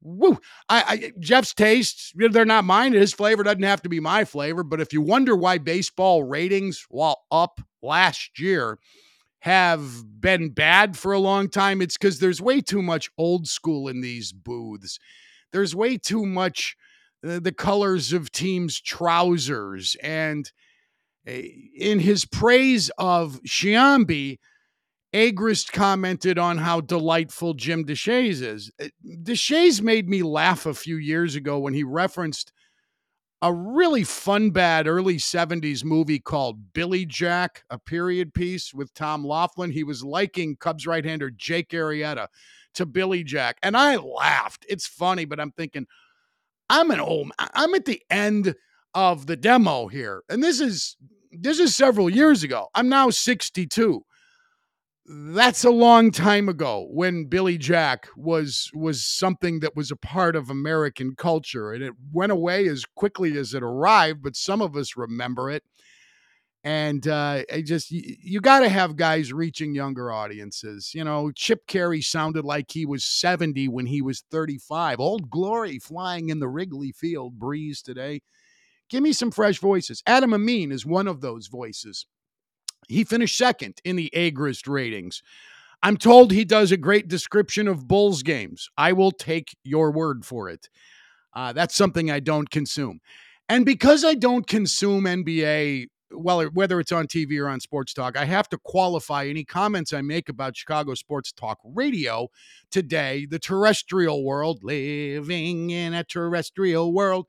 Woo! 0.00 0.38
I, 0.68 0.82
I, 0.86 1.12
Jeff's 1.18 1.52
tastes, 1.52 2.12
they're 2.14 2.44
not 2.44 2.64
mine. 2.64 2.92
His 2.92 3.12
flavor 3.12 3.42
doesn't 3.42 3.62
have 3.62 3.82
to 3.82 3.88
be 3.88 4.00
my 4.00 4.24
flavor. 4.24 4.62
But 4.62 4.80
if 4.80 4.92
you 4.92 5.02
wonder 5.02 5.36
why 5.36 5.58
baseball 5.58 6.22
ratings, 6.22 6.86
while 6.88 7.22
up 7.30 7.60
last 7.82 8.38
year, 8.38 8.78
have 9.40 10.20
been 10.20 10.50
bad 10.50 10.96
for 10.96 11.12
a 11.12 11.18
long 11.18 11.48
time, 11.48 11.80
it's 11.80 11.96
because 11.96 12.18
there's 12.18 12.40
way 12.40 12.60
too 12.60 12.82
much 12.82 13.10
old 13.18 13.46
school 13.46 13.88
in 13.88 14.00
these 14.00 14.32
booths. 14.32 14.98
There's 15.52 15.74
way 15.74 15.96
too 15.96 16.26
much 16.26 16.76
uh, 17.26 17.40
the 17.40 17.52
colors 17.52 18.12
of 18.12 18.30
teams' 18.30 18.80
trousers. 18.80 19.96
And 20.02 20.50
in 21.28 22.00
his 22.00 22.24
praise 22.24 22.90
of 22.98 23.40
Sciambi, 23.42 24.38
Agrest 25.14 25.72
commented 25.72 26.38
on 26.38 26.58
how 26.58 26.80
delightful 26.80 27.54
Jim 27.54 27.84
Deshaies 27.84 28.42
is. 28.42 28.70
Uh, 28.80 28.88
Deshaies 29.22 29.80
made 29.80 30.08
me 30.08 30.22
laugh 30.22 30.66
a 30.66 30.74
few 30.74 30.96
years 30.96 31.34
ago 31.34 31.58
when 31.58 31.72
he 31.72 31.82
referenced 31.82 32.52
a 33.40 33.52
really 33.52 34.04
fun 34.04 34.50
bad 34.50 34.86
early 34.86 35.16
70s 35.16 35.84
movie 35.84 36.18
called 36.18 36.72
Billy 36.72 37.06
Jack, 37.06 37.62
a 37.70 37.78
period 37.78 38.34
piece 38.34 38.74
with 38.74 38.92
Tom 38.94 39.24
Laughlin. 39.24 39.70
He 39.70 39.84
was 39.84 40.04
liking 40.04 40.56
Cubs 40.56 40.86
right-hander 40.86 41.30
Jake 41.30 41.70
Arrieta 41.70 42.26
to 42.74 42.84
Billy 42.84 43.24
Jack. 43.24 43.58
And 43.62 43.76
I 43.76 43.96
laughed. 43.96 44.66
It's 44.68 44.86
funny, 44.86 45.24
but 45.24 45.40
I'm 45.40 45.52
thinking, 45.52 45.86
I'm 46.68 46.90
an 46.90 47.00
old 47.00 47.32
I'm 47.38 47.74
at 47.74 47.86
the 47.86 48.02
end 48.10 48.54
of 48.94 49.26
the 49.26 49.36
demo 49.36 49.86
here. 49.86 50.22
And 50.28 50.42
this 50.42 50.60
is 50.60 50.96
this 51.40 51.58
is 51.58 51.76
several 51.76 52.10
years 52.10 52.42
ago. 52.42 52.68
I'm 52.74 52.88
now 52.88 53.10
62. 53.10 54.04
That's 55.06 55.64
a 55.64 55.70
long 55.70 56.10
time 56.10 56.48
ago 56.50 56.86
when 56.90 57.26
Billy 57.26 57.56
Jack 57.56 58.08
was 58.14 58.70
was 58.74 59.06
something 59.06 59.60
that 59.60 59.74
was 59.74 59.90
a 59.90 59.96
part 59.96 60.36
of 60.36 60.50
American 60.50 61.14
culture 61.16 61.72
and 61.72 61.82
it 61.82 61.94
went 62.12 62.30
away 62.30 62.68
as 62.68 62.84
quickly 62.84 63.38
as 63.38 63.54
it 63.54 63.62
arrived, 63.62 64.22
but 64.22 64.36
some 64.36 64.60
of 64.60 64.76
us 64.76 64.98
remember 64.98 65.50
it. 65.50 65.62
And 66.62 67.08
uh, 67.08 67.44
I 67.50 67.62
just 67.62 67.90
you, 67.90 68.16
you 68.22 68.40
got 68.42 68.60
to 68.60 68.68
have 68.68 68.96
guys 68.96 69.32
reaching 69.32 69.74
younger 69.74 70.12
audiences. 70.12 70.92
You 70.94 71.04
know, 71.04 71.30
Chip 71.30 71.66
Caray 71.66 72.02
sounded 72.02 72.44
like 72.44 72.70
he 72.70 72.84
was 72.84 73.04
70 73.06 73.68
when 73.68 73.86
he 73.86 74.02
was 74.02 74.24
35. 74.30 75.00
Old 75.00 75.30
Glory 75.30 75.78
flying 75.78 76.28
in 76.28 76.40
the 76.40 76.48
Wrigley 76.48 76.92
Field 76.92 77.38
breeze 77.38 77.80
today. 77.80 78.20
Give 78.88 79.02
me 79.02 79.12
some 79.12 79.30
fresh 79.30 79.58
voices. 79.58 80.02
Adam 80.06 80.32
Amin 80.32 80.72
is 80.72 80.86
one 80.86 81.06
of 81.06 81.20
those 81.20 81.46
voices. 81.48 82.06
He 82.88 83.04
finished 83.04 83.36
second 83.36 83.80
in 83.84 83.96
the 83.96 84.10
Agrest 84.14 84.66
ratings. 84.66 85.22
I'm 85.82 85.96
told 85.96 86.32
he 86.32 86.44
does 86.44 86.72
a 86.72 86.76
great 86.76 87.06
description 87.06 87.68
of 87.68 87.86
Bulls 87.86 88.22
games. 88.22 88.68
I 88.76 88.92
will 88.92 89.12
take 89.12 89.56
your 89.62 89.90
word 89.92 90.24
for 90.24 90.48
it. 90.48 90.68
Uh, 91.34 91.52
that's 91.52 91.74
something 91.74 92.10
I 92.10 92.20
don't 92.20 92.50
consume. 92.50 93.00
And 93.48 93.64
because 93.64 94.04
I 94.04 94.14
don't 94.14 94.46
consume 94.46 95.04
NBA 95.04 95.86
well, 96.10 96.42
whether 96.46 96.80
it's 96.80 96.92
on 96.92 97.06
TV 97.06 97.38
or 97.38 97.48
on 97.48 97.60
Sports 97.60 97.92
Talk, 97.92 98.16
I 98.16 98.24
have 98.24 98.48
to 98.50 98.58
qualify 98.58 99.26
any 99.26 99.44
comments 99.44 99.92
I 99.92 100.00
make 100.00 100.28
about 100.28 100.56
Chicago 100.56 100.94
Sports 100.94 101.32
Talk 101.32 101.58
Radio 101.62 102.28
today, 102.70 103.26
the 103.28 103.38
terrestrial 103.38 104.24
world, 104.24 104.60
living 104.62 105.70
in 105.70 105.94
a 105.94 106.04
terrestrial 106.04 106.92
world. 106.92 107.26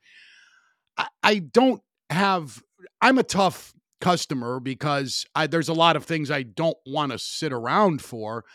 I, 0.99 1.07
I 1.23 1.39
don't 1.39 1.81
have, 2.11 2.61
I'm 3.01 3.17
a 3.17 3.23
tough 3.23 3.73
customer 4.01 4.59
because 4.59 5.25
I, 5.33 5.47
there's 5.47 5.69
a 5.69 5.73
lot 5.73 5.95
of 5.95 6.05
things 6.05 6.29
I 6.29 6.43
don't 6.43 6.77
want 6.85 7.11
to 7.11 7.17
sit 7.17 7.51
around 7.51 8.01
for. 8.03 8.45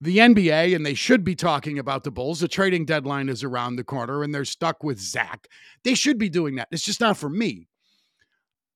The 0.00 0.18
NBA, 0.18 0.74
and 0.74 0.84
they 0.84 0.94
should 0.94 1.22
be 1.22 1.36
talking 1.36 1.78
about 1.78 2.02
the 2.02 2.10
Bulls. 2.10 2.40
The 2.40 2.48
trading 2.48 2.86
deadline 2.86 3.28
is 3.28 3.44
around 3.44 3.76
the 3.76 3.84
corner 3.84 4.24
and 4.24 4.34
they're 4.34 4.44
stuck 4.44 4.82
with 4.82 4.98
Zach. 4.98 5.46
They 5.84 5.94
should 5.94 6.18
be 6.18 6.28
doing 6.28 6.56
that. 6.56 6.66
It's 6.72 6.84
just 6.84 7.00
not 7.00 7.16
for 7.16 7.28
me 7.28 7.68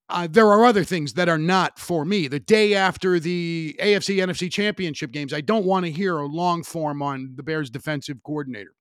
uh, 0.08 0.28
there 0.30 0.46
are 0.46 0.64
other 0.64 0.84
things 0.84 1.14
that 1.14 1.28
are 1.28 1.38
not 1.38 1.78
for 1.78 2.04
me. 2.04 2.28
The 2.28 2.40
day 2.40 2.74
after 2.74 3.18
the 3.18 3.76
AFC 3.80 4.18
NFC 4.18 4.50
championship 4.50 5.10
games, 5.10 5.32
I 5.32 5.40
don't 5.40 5.66
want 5.66 5.84
to 5.84 5.90
hear 5.90 6.18
a 6.18 6.26
long 6.26 6.62
form 6.62 7.02
on 7.02 7.32
the 7.34 7.42
Bears 7.42 7.70
defensive 7.70 8.22
coordinator. 8.24 8.72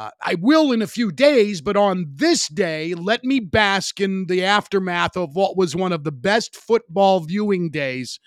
Uh, 0.00 0.10
I 0.22 0.34
will 0.36 0.72
in 0.72 0.80
a 0.80 0.86
few 0.86 1.12
days, 1.12 1.60
but 1.60 1.76
on 1.76 2.06
this 2.08 2.48
day, 2.48 2.94
let 2.94 3.22
me 3.22 3.38
bask 3.38 4.00
in 4.00 4.28
the 4.28 4.42
aftermath 4.42 5.14
of 5.14 5.36
what 5.36 5.58
was 5.58 5.76
one 5.76 5.92
of 5.92 6.04
the 6.04 6.12
best 6.12 6.56
football 6.56 7.20
viewing 7.20 7.68
days 7.68 8.18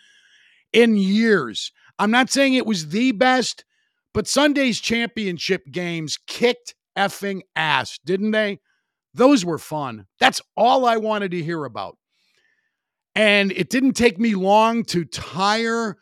in 0.71 0.97
years. 0.97 1.71
I'm 1.97 2.11
not 2.11 2.29
saying 2.29 2.53
it 2.53 2.67
was 2.67 2.89
the 2.89 3.11
best, 3.11 3.65
but 4.13 4.27
Sunday's 4.27 4.79
championship 4.79 5.63
games 5.71 6.19
kicked 6.27 6.75
effing 6.95 7.41
ass, 7.55 7.97
didn't 8.05 8.31
they? 8.31 8.59
Those 9.15 9.43
were 9.43 9.57
fun. 9.57 10.05
That's 10.19 10.41
all 10.55 10.85
I 10.85 10.97
wanted 10.97 11.31
to 11.31 11.43
hear 11.43 11.65
about. 11.65 11.97
And 13.15 13.51
it 13.51 13.71
didn't 13.71 13.93
take 13.93 14.19
me 14.19 14.35
long 14.35 14.83
to 14.85 15.05
tire 15.05 15.97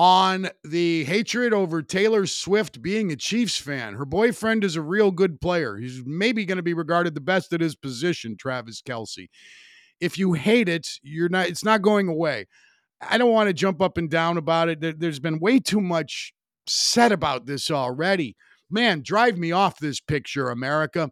on 0.00 0.48
the 0.64 1.04
hatred 1.04 1.52
over 1.52 1.82
Taylor 1.82 2.24
Swift 2.24 2.80
being 2.80 3.12
a 3.12 3.16
Chiefs 3.16 3.58
fan. 3.58 3.92
Her 3.92 4.06
boyfriend 4.06 4.64
is 4.64 4.74
a 4.74 4.80
real 4.80 5.10
good 5.10 5.42
player. 5.42 5.76
He's 5.76 6.00
maybe 6.06 6.46
going 6.46 6.56
to 6.56 6.62
be 6.62 6.72
regarded 6.72 7.14
the 7.14 7.20
best 7.20 7.52
at 7.52 7.60
his 7.60 7.76
position, 7.76 8.34
Travis 8.38 8.80
Kelce. 8.80 9.28
If 10.00 10.16
you 10.16 10.32
hate 10.32 10.70
it, 10.70 10.88
you're 11.02 11.28
not 11.28 11.48
it's 11.48 11.62
not 11.62 11.82
going 11.82 12.08
away. 12.08 12.46
I 13.02 13.18
don't 13.18 13.34
want 13.34 13.48
to 13.48 13.52
jump 13.52 13.82
up 13.82 13.98
and 13.98 14.08
down 14.08 14.38
about 14.38 14.70
it. 14.70 14.98
There's 14.98 15.20
been 15.20 15.38
way 15.38 15.58
too 15.58 15.82
much 15.82 16.32
said 16.66 17.12
about 17.12 17.44
this 17.44 17.70
already. 17.70 18.36
Man, 18.70 19.02
drive 19.02 19.36
me 19.36 19.52
off 19.52 19.80
this 19.80 20.00
picture, 20.00 20.48
America. 20.48 21.10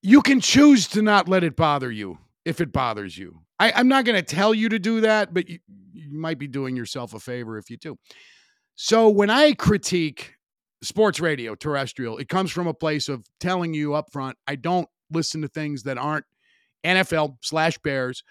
You 0.00 0.22
can 0.22 0.40
choose 0.40 0.86
to 0.88 1.02
not 1.02 1.28
let 1.28 1.42
it 1.42 1.56
bother 1.56 1.90
you 1.90 2.18
if 2.44 2.60
it 2.60 2.72
bothers 2.72 3.18
you. 3.18 3.40
I, 3.58 3.80
am 3.80 3.88
not 3.88 4.04
going 4.04 4.16
to 4.16 4.22
tell 4.22 4.54
you 4.54 4.68
to 4.68 4.78
do 4.78 5.00
that, 5.02 5.32
but 5.32 5.48
you, 5.48 5.58
you 5.92 6.18
might 6.18 6.38
be 6.38 6.46
doing 6.46 6.76
yourself 6.76 7.14
a 7.14 7.20
favor 7.20 7.58
if 7.58 7.70
you 7.70 7.76
do. 7.76 7.96
So 8.74 9.08
when 9.08 9.30
I 9.30 9.52
critique 9.54 10.34
sports 10.82 11.20
radio, 11.20 11.54
terrestrial, 11.54 12.18
it 12.18 12.28
comes 12.28 12.50
from 12.50 12.66
a 12.66 12.74
place 12.74 13.08
of 13.08 13.26
telling 13.40 13.74
you 13.74 13.94
up 13.94 14.12
front, 14.12 14.36
I 14.46 14.56
don't 14.56 14.88
listen 15.10 15.42
to 15.42 15.48
things 15.48 15.84
that 15.84 15.98
aren't 15.98 16.26
NFL 16.84 17.36
slash 17.42 17.78
Bears 17.78 18.22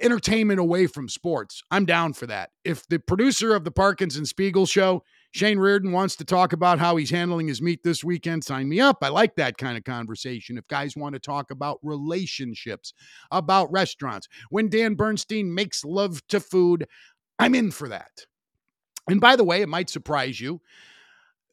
entertainment 0.00 0.60
away 0.60 0.86
from 0.86 1.08
sports. 1.08 1.62
I'm 1.70 1.84
down 1.84 2.12
for 2.12 2.26
that. 2.26 2.50
If 2.64 2.86
the 2.88 2.98
producer 2.98 3.54
of 3.54 3.64
the 3.64 3.70
Parkins 3.70 4.16
and 4.16 4.26
Spiegel 4.26 4.66
show 4.66 5.02
Shane 5.32 5.58
Reardon 5.58 5.92
wants 5.92 6.14
to 6.16 6.26
talk 6.26 6.52
about 6.52 6.78
how 6.78 6.96
he's 6.96 7.10
handling 7.10 7.48
his 7.48 7.62
meat 7.62 7.82
this 7.82 8.04
weekend. 8.04 8.44
Sign 8.44 8.68
me 8.68 8.80
up. 8.80 8.98
I 9.00 9.08
like 9.08 9.34
that 9.36 9.56
kind 9.56 9.78
of 9.78 9.84
conversation. 9.84 10.58
If 10.58 10.68
guys 10.68 10.94
want 10.94 11.14
to 11.14 11.18
talk 11.18 11.50
about 11.50 11.78
relationships, 11.82 12.92
about 13.30 13.72
restaurants, 13.72 14.28
when 14.50 14.68
Dan 14.68 14.94
Bernstein 14.94 15.54
makes 15.54 15.84
love 15.84 16.26
to 16.28 16.38
food, 16.38 16.86
I'm 17.38 17.54
in 17.54 17.70
for 17.70 17.88
that. 17.88 18.26
And 19.08 19.22
by 19.22 19.36
the 19.36 19.44
way, 19.44 19.62
it 19.62 19.70
might 19.70 19.88
surprise 19.88 20.38
you 20.38 20.60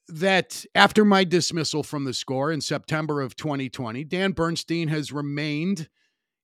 that 0.10 0.66
after 0.76 1.06
my 1.06 1.24
dismissal 1.24 1.82
from 1.82 2.04
the 2.04 2.14
score 2.14 2.52
in 2.52 2.60
September 2.60 3.22
of 3.22 3.38
2020, 3.38 4.04
Dan 4.04 4.34
Bernstein 4.34 4.90
has 4.90 5.14
remained 5.14 5.88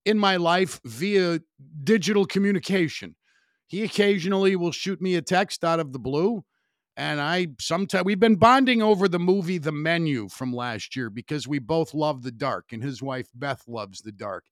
in 0.06 0.18
my 0.18 0.38
life 0.38 0.80
via 0.86 1.42
digital 1.84 2.26
communication. 2.26 3.16
He 3.68 3.84
occasionally 3.84 4.56
will 4.56 4.72
shoot 4.72 5.02
me 5.02 5.16
a 5.16 5.22
text 5.22 5.66
out 5.66 5.82
of 5.82 5.92
the 5.92 6.00
blue 6.00 6.46
and 6.98 7.20
I 7.20 7.48
sometimes 7.60 8.06
we've 8.06 8.20
been 8.20 8.38
bonding 8.38 8.82
over 8.82 9.08
the 9.08 9.20
movie 9.20 9.58
The 9.58 9.72
Menu 9.72 10.30
from 10.30 10.54
last 10.54 10.96
year 10.96 11.10
because 11.10 11.48
we 11.48 11.60
both 11.60 11.94
love 11.94 12.24
the 12.24 12.32
dark, 12.32 12.72
and 12.72 12.82
his 12.84 13.02
wife 13.02 13.28
Beth 13.34 13.64
loves 13.68 14.02
the 14.02 14.12
dark. 14.12 14.46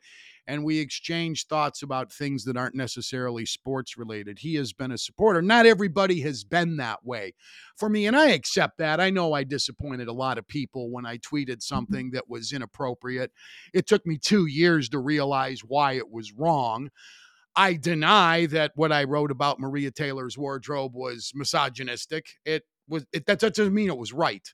And 0.45 0.65
we 0.65 0.79
exchange 0.79 1.47
thoughts 1.47 1.83
about 1.83 2.11
things 2.11 2.43
that 2.43 2.57
aren't 2.57 2.75
necessarily 2.75 3.45
sports 3.45 3.97
related. 3.97 4.39
He 4.39 4.55
has 4.55 4.73
been 4.73 4.91
a 4.91 4.97
supporter. 4.97 5.41
Not 5.41 5.65
everybody 5.65 6.19
has 6.19 6.43
been 6.43 6.75
that 6.77 7.05
way 7.05 7.33
for 7.77 7.87
me, 7.87 8.07
and 8.07 8.15
I 8.15 8.31
accept 8.31 8.77
that. 8.79 8.99
I 8.99 9.09
know 9.09 9.31
I 9.31 9.45
disappointed 9.45 10.09
a 10.09 10.13
lot 10.13 10.37
of 10.37 10.45
people 10.45 10.91
when 10.91 11.05
I 11.05 11.17
tweeted 11.17 11.47
mm-hmm. 11.47 11.75
something 11.75 12.11
that 12.11 12.29
was 12.29 12.51
inappropriate. 12.51 13.31
It 13.73 13.87
took 13.87 14.05
me 14.05 14.17
two 14.17 14.45
years 14.45 14.89
to 14.89 14.99
realize 14.99 15.61
why 15.61 15.93
it 15.93 16.11
was 16.11 16.33
wrong. 16.33 16.89
I 17.55 17.73
deny 17.73 18.47
that 18.47 18.71
what 18.75 18.91
I 18.91 19.03
wrote 19.03 19.31
about 19.31 19.59
Maria 19.59 19.91
Taylor's 19.91 20.37
wardrobe 20.37 20.93
was 20.95 21.31
misogynistic. 21.35 22.25
It 22.45 22.63
was 22.87 23.05
it, 23.13 23.25
that 23.27 23.39
doesn't 23.39 23.73
mean 23.73 23.89
it 23.89 23.97
was 23.97 24.13
right. 24.13 24.47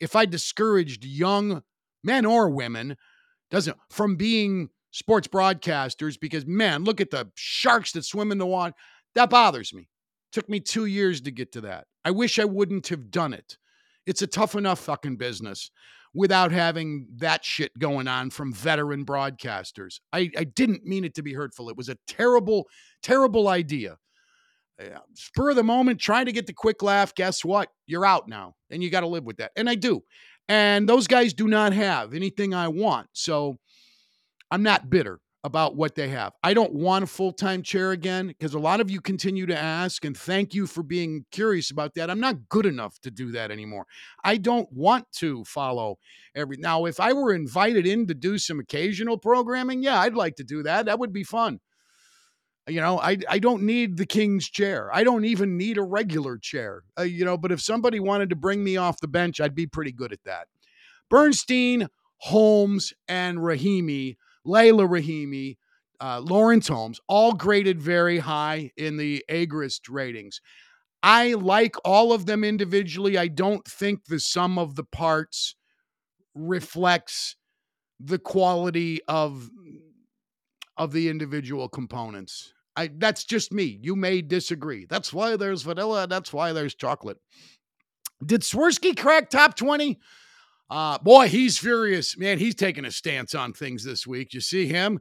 If 0.00 0.14
I 0.14 0.26
discouraged 0.26 1.04
young 1.04 1.62
men 2.04 2.26
or 2.26 2.50
women, 2.50 2.96
doesn't 3.50 3.76
from 3.90 4.16
being 4.16 4.68
sports 4.90 5.28
broadcasters 5.28 6.18
because 6.20 6.46
man, 6.46 6.84
look 6.84 7.00
at 7.00 7.10
the 7.10 7.30
sharks 7.34 7.92
that 7.92 8.04
swim 8.04 8.32
in 8.32 8.38
the 8.38 8.46
water. 8.46 8.74
That 9.14 9.30
bothers 9.30 9.72
me. 9.72 9.88
Took 10.32 10.48
me 10.48 10.60
two 10.60 10.84
years 10.84 11.22
to 11.22 11.30
get 11.30 11.52
to 11.52 11.62
that. 11.62 11.86
I 12.04 12.10
wish 12.10 12.38
I 12.38 12.44
wouldn't 12.44 12.88
have 12.88 13.10
done 13.10 13.32
it. 13.32 13.56
It's 14.06 14.22
a 14.22 14.26
tough 14.26 14.54
enough 14.54 14.78
fucking 14.80 15.16
business 15.16 15.70
without 16.14 16.52
having 16.52 17.06
that 17.16 17.44
shit 17.44 17.76
going 17.78 18.08
on 18.08 18.30
from 18.30 18.52
veteran 18.52 19.04
broadcasters. 19.04 20.00
I, 20.12 20.30
I 20.36 20.44
didn't 20.44 20.84
mean 20.84 21.04
it 21.04 21.14
to 21.14 21.22
be 21.22 21.34
hurtful. 21.34 21.68
It 21.68 21.76
was 21.76 21.88
a 21.88 21.98
terrible, 22.06 22.66
terrible 23.02 23.48
idea. 23.48 23.98
Uh, 24.80 24.98
spur 25.14 25.50
of 25.50 25.56
the 25.56 25.62
moment, 25.62 26.00
trying 26.00 26.26
to 26.26 26.32
get 26.32 26.46
the 26.46 26.52
quick 26.52 26.82
laugh. 26.82 27.14
Guess 27.14 27.44
what? 27.44 27.68
You're 27.86 28.06
out 28.06 28.28
now, 28.28 28.54
and 28.70 28.82
you 28.82 28.90
got 28.90 29.00
to 29.00 29.08
live 29.08 29.24
with 29.24 29.38
that. 29.38 29.50
And 29.56 29.68
I 29.68 29.74
do. 29.74 30.02
And 30.48 30.88
those 30.88 31.06
guys 31.06 31.34
do 31.34 31.48
not 31.48 31.72
have 31.72 32.14
anything 32.14 32.54
I 32.54 32.68
want. 32.68 33.08
So 33.12 33.58
I'm 34.50 34.62
not 34.62 34.88
bitter 34.88 35.20
about 35.44 35.76
what 35.76 35.94
they 35.94 36.08
have. 36.08 36.32
I 36.42 36.52
don't 36.52 36.72
want 36.72 37.04
a 37.04 37.06
full 37.06 37.32
time 37.32 37.62
chair 37.62 37.92
again 37.92 38.28
because 38.28 38.54
a 38.54 38.58
lot 38.58 38.80
of 38.80 38.90
you 38.90 39.00
continue 39.00 39.46
to 39.46 39.56
ask, 39.56 40.04
and 40.04 40.16
thank 40.16 40.54
you 40.54 40.66
for 40.66 40.82
being 40.82 41.24
curious 41.30 41.70
about 41.70 41.94
that. 41.94 42.10
I'm 42.10 42.20
not 42.20 42.48
good 42.48 42.66
enough 42.66 42.98
to 43.00 43.10
do 43.10 43.30
that 43.32 43.50
anymore. 43.50 43.86
I 44.24 44.36
don't 44.36 44.70
want 44.72 45.10
to 45.16 45.44
follow 45.44 45.98
every. 46.34 46.56
Now, 46.56 46.86
if 46.86 46.98
I 46.98 47.12
were 47.12 47.32
invited 47.32 47.86
in 47.86 48.06
to 48.08 48.14
do 48.14 48.38
some 48.38 48.58
occasional 48.58 49.16
programming, 49.16 49.82
yeah, 49.82 50.00
I'd 50.00 50.14
like 50.14 50.36
to 50.36 50.44
do 50.44 50.62
that. 50.64 50.86
That 50.86 50.98
would 50.98 51.12
be 51.12 51.24
fun. 51.24 51.60
You 52.66 52.80
know, 52.80 52.98
I 52.98 53.16
I 53.28 53.38
don't 53.38 53.62
need 53.62 53.96
the 53.96 54.06
king's 54.06 54.48
chair. 54.48 54.90
I 54.92 55.04
don't 55.04 55.24
even 55.24 55.56
need 55.56 55.78
a 55.78 55.82
regular 55.82 56.36
chair. 56.36 56.82
Uh, 56.98 57.02
you 57.02 57.24
know, 57.24 57.38
but 57.38 57.52
if 57.52 57.62
somebody 57.62 58.00
wanted 58.00 58.28
to 58.30 58.36
bring 58.36 58.62
me 58.62 58.76
off 58.76 59.00
the 59.00 59.08
bench, 59.08 59.40
I'd 59.40 59.54
be 59.54 59.66
pretty 59.66 59.92
good 59.92 60.12
at 60.12 60.24
that. 60.24 60.48
Bernstein, 61.08 61.88
Holmes, 62.18 62.92
and 63.06 63.38
Rahimi 63.38 64.16
Leila 64.48 64.84
Rahimi, 64.84 65.56
uh, 66.00 66.20
Lawrence 66.24 66.68
Holmes, 66.68 67.00
all 67.06 67.34
graded 67.34 67.80
very 67.80 68.18
high 68.18 68.72
in 68.76 68.96
the 68.96 69.24
Agrest 69.28 69.88
ratings. 69.88 70.40
I 71.02 71.34
like 71.34 71.76
all 71.84 72.12
of 72.12 72.26
them 72.26 72.42
individually. 72.42 73.16
I 73.16 73.28
don't 73.28 73.64
think 73.66 74.06
the 74.06 74.18
sum 74.18 74.58
of 74.58 74.74
the 74.74 74.84
parts 74.84 75.54
reflects 76.34 77.36
the 78.00 78.18
quality 78.18 79.00
of 79.08 79.48
of 80.76 80.92
the 80.92 81.08
individual 81.08 81.68
components. 81.68 82.52
I 82.76 82.90
that's 82.96 83.24
just 83.24 83.52
me. 83.52 83.78
You 83.82 83.96
may 83.96 84.22
disagree. 84.22 84.86
That's 84.88 85.12
why 85.12 85.36
there's 85.36 85.62
vanilla, 85.62 86.06
that's 86.06 86.32
why 86.32 86.52
there's 86.52 86.74
chocolate. 86.74 87.18
Did 88.24 88.42
Swirsky 88.42 88.96
crack 88.96 89.30
top 89.30 89.56
20? 89.56 89.98
Uh 90.70 90.98
boy, 90.98 91.28
he's 91.28 91.58
furious. 91.58 92.16
Man, 92.18 92.38
he's 92.38 92.54
taking 92.54 92.84
a 92.84 92.90
stance 92.90 93.34
on 93.34 93.52
things 93.52 93.84
this 93.84 94.06
week. 94.06 94.34
You 94.34 94.40
see 94.40 94.66
him? 94.66 95.00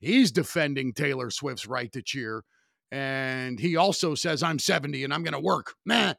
He's 0.00 0.32
defending 0.32 0.92
Taylor 0.92 1.30
Swift's 1.30 1.66
right 1.66 1.92
to 1.92 2.02
cheer. 2.02 2.44
And 2.90 3.58
he 3.58 3.76
also 3.76 4.14
says, 4.14 4.42
I'm 4.42 4.58
70 4.58 5.04
and 5.04 5.14
I'm 5.14 5.22
gonna 5.22 5.40
work. 5.40 5.74
Nah. 5.86 6.14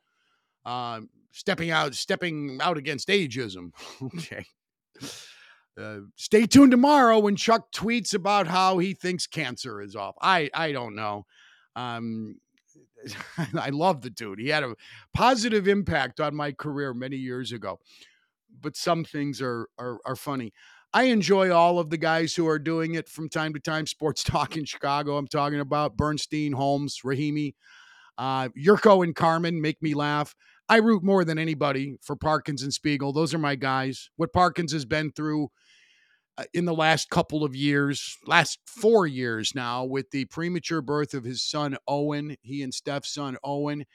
Uh, 0.66 1.02
stepping 1.32 1.72
out, 1.72 1.94
stepping 1.96 2.60
out 2.62 2.78
against 2.78 3.10
ageism. 3.10 3.72
okay. 4.16 4.46
Uh, 5.80 6.02
stay 6.16 6.46
tuned 6.46 6.72
tomorrow 6.72 7.18
when 7.20 7.36
Chuck 7.36 7.72
tweets 7.72 8.14
about 8.14 8.48
how 8.48 8.78
he 8.78 8.94
thinks 8.94 9.26
cancer 9.26 9.82
is 9.82 9.96
off. 9.96 10.16
I 10.22 10.50
I 10.54 10.72
don't 10.72 10.96
know. 10.96 11.26
Um, 11.76 12.36
I 13.60 13.70
love 13.70 14.02
the 14.02 14.10
dude. 14.10 14.40
He 14.40 14.50
had 14.50 14.64
a 14.64 14.76
positive 15.14 15.68
impact 15.68 16.20
on 16.20 16.36
my 16.36 16.52
career 16.52 16.94
many 16.94 17.18
years 17.18 17.52
ago. 17.52 17.80
But 18.60 18.76
some 18.76 19.04
things 19.04 19.42
are 19.42 19.68
are, 19.78 20.00
are 20.06 20.16
funny. 20.16 20.54
I 20.94 21.04
enjoy 21.06 21.52
all 21.52 21.80
of 21.80 21.90
the 21.90 21.98
guys 21.98 22.36
who 22.36 22.48
are 22.48 22.60
doing 22.60 22.94
it 22.94 23.10
from 23.10 23.28
time 23.28 23.54
to 23.54 23.60
time. 23.60 23.88
Sports 23.88 24.24
Talk 24.24 24.56
in 24.56 24.66
Chicago, 24.66 25.18
I'm 25.18 25.28
talking 25.28 25.60
about 25.60 25.98
Bernstein, 25.98 26.54
Holmes, 26.54 27.00
Rahimi, 27.04 27.56
uh, 28.18 28.50
Yurko, 28.50 29.04
and 29.04 29.16
Carmen 29.16 29.62
make 29.62 29.82
me 29.82 29.94
laugh. 29.94 30.36
I 30.70 30.78
root 30.78 31.04
more 31.04 31.26
than 31.26 31.38
anybody 31.38 31.98
for 32.02 32.16
Parkins 32.16 32.64
and 32.64 32.74
Spiegel. 32.74 33.12
Those 33.12 33.34
are 33.34 33.40
my 33.40 33.56
guys. 33.56 34.10
What 34.16 34.32
Parkins 34.32 34.72
has 34.72 34.86
been 34.86 35.12
through 35.12 35.50
uh, 36.38 36.46
in 36.54 36.66
the 36.66 36.74
last 36.74 37.10
couple 37.10 37.44
of 37.44 37.56
years, 37.56 38.18
last 38.26 38.60
four 38.66 39.06
years 39.06 39.52
now, 39.54 39.84
with 39.84 40.10
the 40.12 40.26
premature 40.26 40.82
birth 40.82 41.14
of 41.14 41.24
his 41.24 41.44
son 41.44 41.78
Owen, 41.88 42.38
he 42.42 42.64
and 42.64 42.74
Steph's 42.74 43.14
son 43.14 43.38
Owen, 43.44 43.86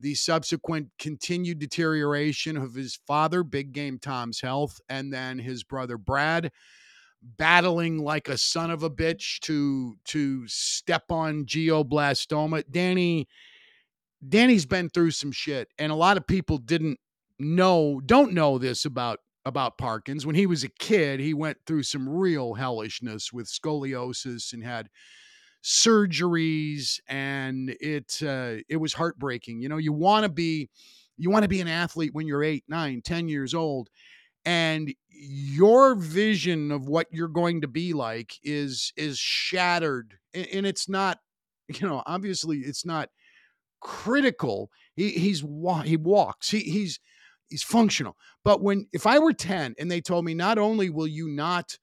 the 0.00 0.14
subsequent 0.14 0.88
continued 0.98 1.58
deterioration 1.58 2.56
of 2.56 2.74
his 2.74 2.98
father, 3.06 3.42
Big 3.42 3.72
Game 3.72 3.98
Tom's 3.98 4.40
health, 4.40 4.80
and 4.88 5.12
then 5.12 5.38
his 5.38 5.62
brother 5.62 5.98
Brad 5.98 6.50
battling 7.22 7.98
like 7.98 8.28
a 8.28 8.38
son 8.38 8.70
of 8.70 8.82
a 8.82 8.90
bitch 8.90 9.40
to 9.40 9.96
to 10.06 10.46
step 10.48 11.10
on 11.10 11.44
glioblastoma. 11.44 12.64
Danny 12.70 13.28
Danny's 14.26 14.66
been 14.66 14.88
through 14.88 15.10
some 15.12 15.32
shit 15.32 15.68
and 15.78 15.92
a 15.92 15.96
lot 15.96 16.16
of 16.16 16.26
people 16.26 16.58
didn't 16.58 16.98
know 17.38 18.00
don't 18.04 18.32
know 18.32 18.58
this 18.58 18.84
about 18.84 19.18
about 19.44 19.78
Parkins. 19.78 20.26
When 20.26 20.34
he 20.34 20.46
was 20.46 20.64
a 20.64 20.68
kid, 20.68 21.20
he 21.20 21.34
went 21.34 21.58
through 21.66 21.82
some 21.84 22.08
real 22.08 22.54
hellishness 22.54 23.32
with 23.32 23.46
scoliosis 23.46 24.52
and 24.52 24.62
had 24.62 24.88
surgeries 25.62 27.00
and 27.08 27.70
it 27.80 28.18
uh, 28.22 28.62
it 28.68 28.76
was 28.76 28.92
heartbreaking. 28.92 29.60
You 29.60 29.68
know, 29.68 29.78
you 29.78 29.92
want 29.92 30.24
to 30.24 30.28
be 30.28 30.68
you 31.16 31.30
want 31.30 31.42
to 31.42 31.48
be 31.48 31.60
an 31.60 31.68
athlete 31.68 32.14
when 32.14 32.26
you're 32.26 32.44
eight, 32.44 32.64
nine, 32.68 33.02
ten 33.02 33.28
years 33.28 33.54
old, 33.54 33.90
and 34.44 34.92
your 35.10 35.94
vision 35.94 36.70
of 36.70 36.88
what 36.88 37.06
you're 37.10 37.28
going 37.28 37.60
to 37.60 37.68
be 37.68 37.92
like 37.92 38.38
is 38.42 38.92
is 38.96 39.18
shattered, 39.18 40.18
and, 40.34 40.66
it's 40.66 40.88
not. 40.88 41.18
You 41.80 41.86
know, 41.86 42.02
obviously, 42.04 42.58
it's 42.58 42.84
not 42.84 43.10
critical. 43.80 44.72
He, 44.96 45.10
he's 45.10 45.44
he 45.84 45.96
walks. 45.96 46.50
He, 46.50 46.58
he's 46.60 46.98
he's 47.48 47.62
functional. 47.62 48.16
But 48.44 48.62
when 48.62 48.86
if 48.92 49.06
I 49.06 49.18
were 49.18 49.32
10 49.32 49.74
and 49.78 49.90
they 49.90 50.00
told 50.00 50.24
me 50.24 50.34
not 50.34 50.58
only 50.58 50.90
will 50.90 51.06
you 51.06 51.28
not 51.28 51.78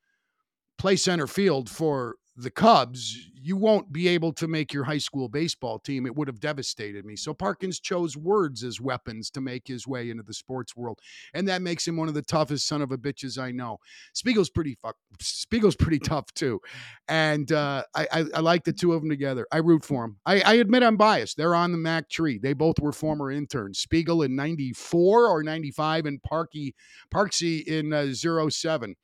play 0.77 0.95
center 0.95 1.27
field 1.27 1.69
for 1.69 2.15
the 2.39 2.51
Cubs, 2.51 3.17
you 3.33 3.57
won't 3.57 3.91
be 3.91 4.07
able 4.07 4.31
to 4.33 4.47
make 4.47 4.71
your 4.71 4.83
high 4.83 4.99
school 4.99 5.27
baseball 5.27 5.79
team. 5.79 6.05
It 6.05 6.15
would 6.15 6.27
have 6.27 6.39
devastated 6.39 7.03
me. 7.03 7.15
So 7.15 7.33
Parkins 7.33 7.79
chose 7.79 8.15
words 8.15 8.63
as 8.63 8.79
weapons 8.79 9.31
to 9.31 9.41
make 9.41 9.67
his 9.67 9.87
way 9.87 10.11
into 10.11 10.21
the 10.21 10.35
sports 10.35 10.75
world, 10.75 10.99
and 11.33 11.47
that 11.47 11.63
makes 11.63 11.87
him 11.87 11.97
one 11.97 12.07
of 12.07 12.13
the 12.13 12.21
toughest 12.21 12.67
son 12.67 12.83
of 12.83 12.91
a 12.91 12.97
bitches 12.97 13.41
I 13.41 13.51
know. 13.51 13.79
Spiegel's 14.13 14.51
pretty 14.51 14.77
fuck. 14.83 14.97
Spiegel's 15.19 15.75
pretty 15.75 15.97
tough 15.97 16.31
too, 16.35 16.61
and 17.07 17.51
uh, 17.51 17.83
I, 17.95 18.07
I, 18.11 18.25
I 18.35 18.39
like 18.41 18.65
the 18.65 18.73
two 18.73 18.93
of 18.93 19.01
them 19.01 19.09
together. 19.09 19.47
I 19.51 19.57
root 19.57 19.83
for 19.83 20.03
them. 20.03 20.17
I, 20.23 20.41
I 20.41 20.53
admit 20.55 20.83
I'm 20.83 20.97
biased. 20.97 21.37
They're 21.37 21.55
on 21.55 21.71
the 21.71 21.77
Mac 21.79 22.07
tree. 22.07 22.37
They 22.37 22.53
both 22.53 22.79
were 22.79 22.91
former 22.91 23.31
interns. 23.31 23.79
Spiegel 23.79 24.21
in 24.21 24.35
'94 24.35 25.27
or 25.27 25.41
'95, 25.41 26.05
and 26.05 26.21
Parky 26.21 26.75
Parksy 27.11 27.63
in 27.63 27.93
uh, 27.93 28.13
07. 28.13 28.95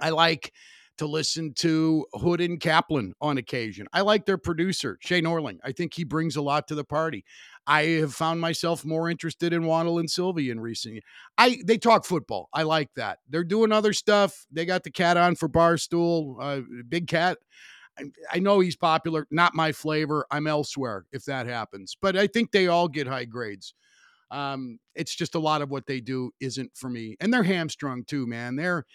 I 0.00 0.10
like 0.10 0.52
to 0.98 1.06
listen 1.06 1.54
to 1.54 2.06
Hood 2.14 2.40
and 2.40 2.60
Kaplan 2.60 3.14
on 3.20 3.38
occasion. 3.38 3.86
I 3.92 4.02
like 4.02 4.26
their 4.26 4.38
producer, 4.38 4.98
Shane 5.00 5.24
Norling. 5.24 5.58
I 5.64 5.72
think 5.72 5.94
he 5.94 6.04
brings 6.04 6.36
a 6.36 6.42
lot 6.42 6.68
to 6.68 6.74
the 6.74 6.84
party. 6.84 7.24
I 7.66 7.82
have 8.00 8.14
found 8.14 8.40
myself 8.40 8.84
more 8.84 9.08
interested 9.08 9.52
in 9.52 9.64
Waddle 9.64 9.98
and 9.98 10.10
Silvy 10.10 10.50
in 10.50 10.60
recent 10.60 10.94
years. 10.94 11.04
I 11.38 11.58
they 11.64 11.78
talk 11.78 12.04
football. 12.04 12.48
I 12.52 12.64
like 12.64 12.90
that. 12.96 13.18
They're 13.28 13.44
doing 13.44 13.72
other 13.72 13.92
stuff. 13.92 14.46
They 14.50 14.64
got 14.64 14.84
the 14.84 14.90
cat 14.90 15.16
on 15.16 15.36
for 15.36 15.48
Barstool. 15.48 16.36
Uh, 16.40 16.62
Big 16.88 17.08
Cat. 17.08 17.38
I, 17.98 18.04
I 18.32 18.38
know 18.38 18.60
he's 18.60 18.76
popular. 18.76 19.26
Not 19.30 19.54
my 19.54 19.72
flavor. 19.72 20.26
I'm 20.30 20.46
elsewhere 20.46 21.04
if 21.12 21.24
that 21.26 21.46
happens. 21.46 21.96
But 22.00 22.16
I 22.16 22.26
think 22.26 22.50
they 22.50 22.66
all 22.66 22.88
get 22.88 23.06
high 23.06 23.26
grades. 23.26 23.74
Um, 24.30 24.78
it's 24.94 25.14
just 25.14 25.34
a 25.34 25.38
lot 25.38 25.60
of 25.60 25.70
what 25.70 25.86
they 25.86 26.00
do 26.00 26.30
isn't 26.40 26.70
for 26.74 26.88
me, 26.88 27.16
and 27.20 27.32
they're 27.32 27.42
hamstrung 27.42 28.02
too, 28.04 28.26
man. 28.26 28.56
They're 28.56 28.86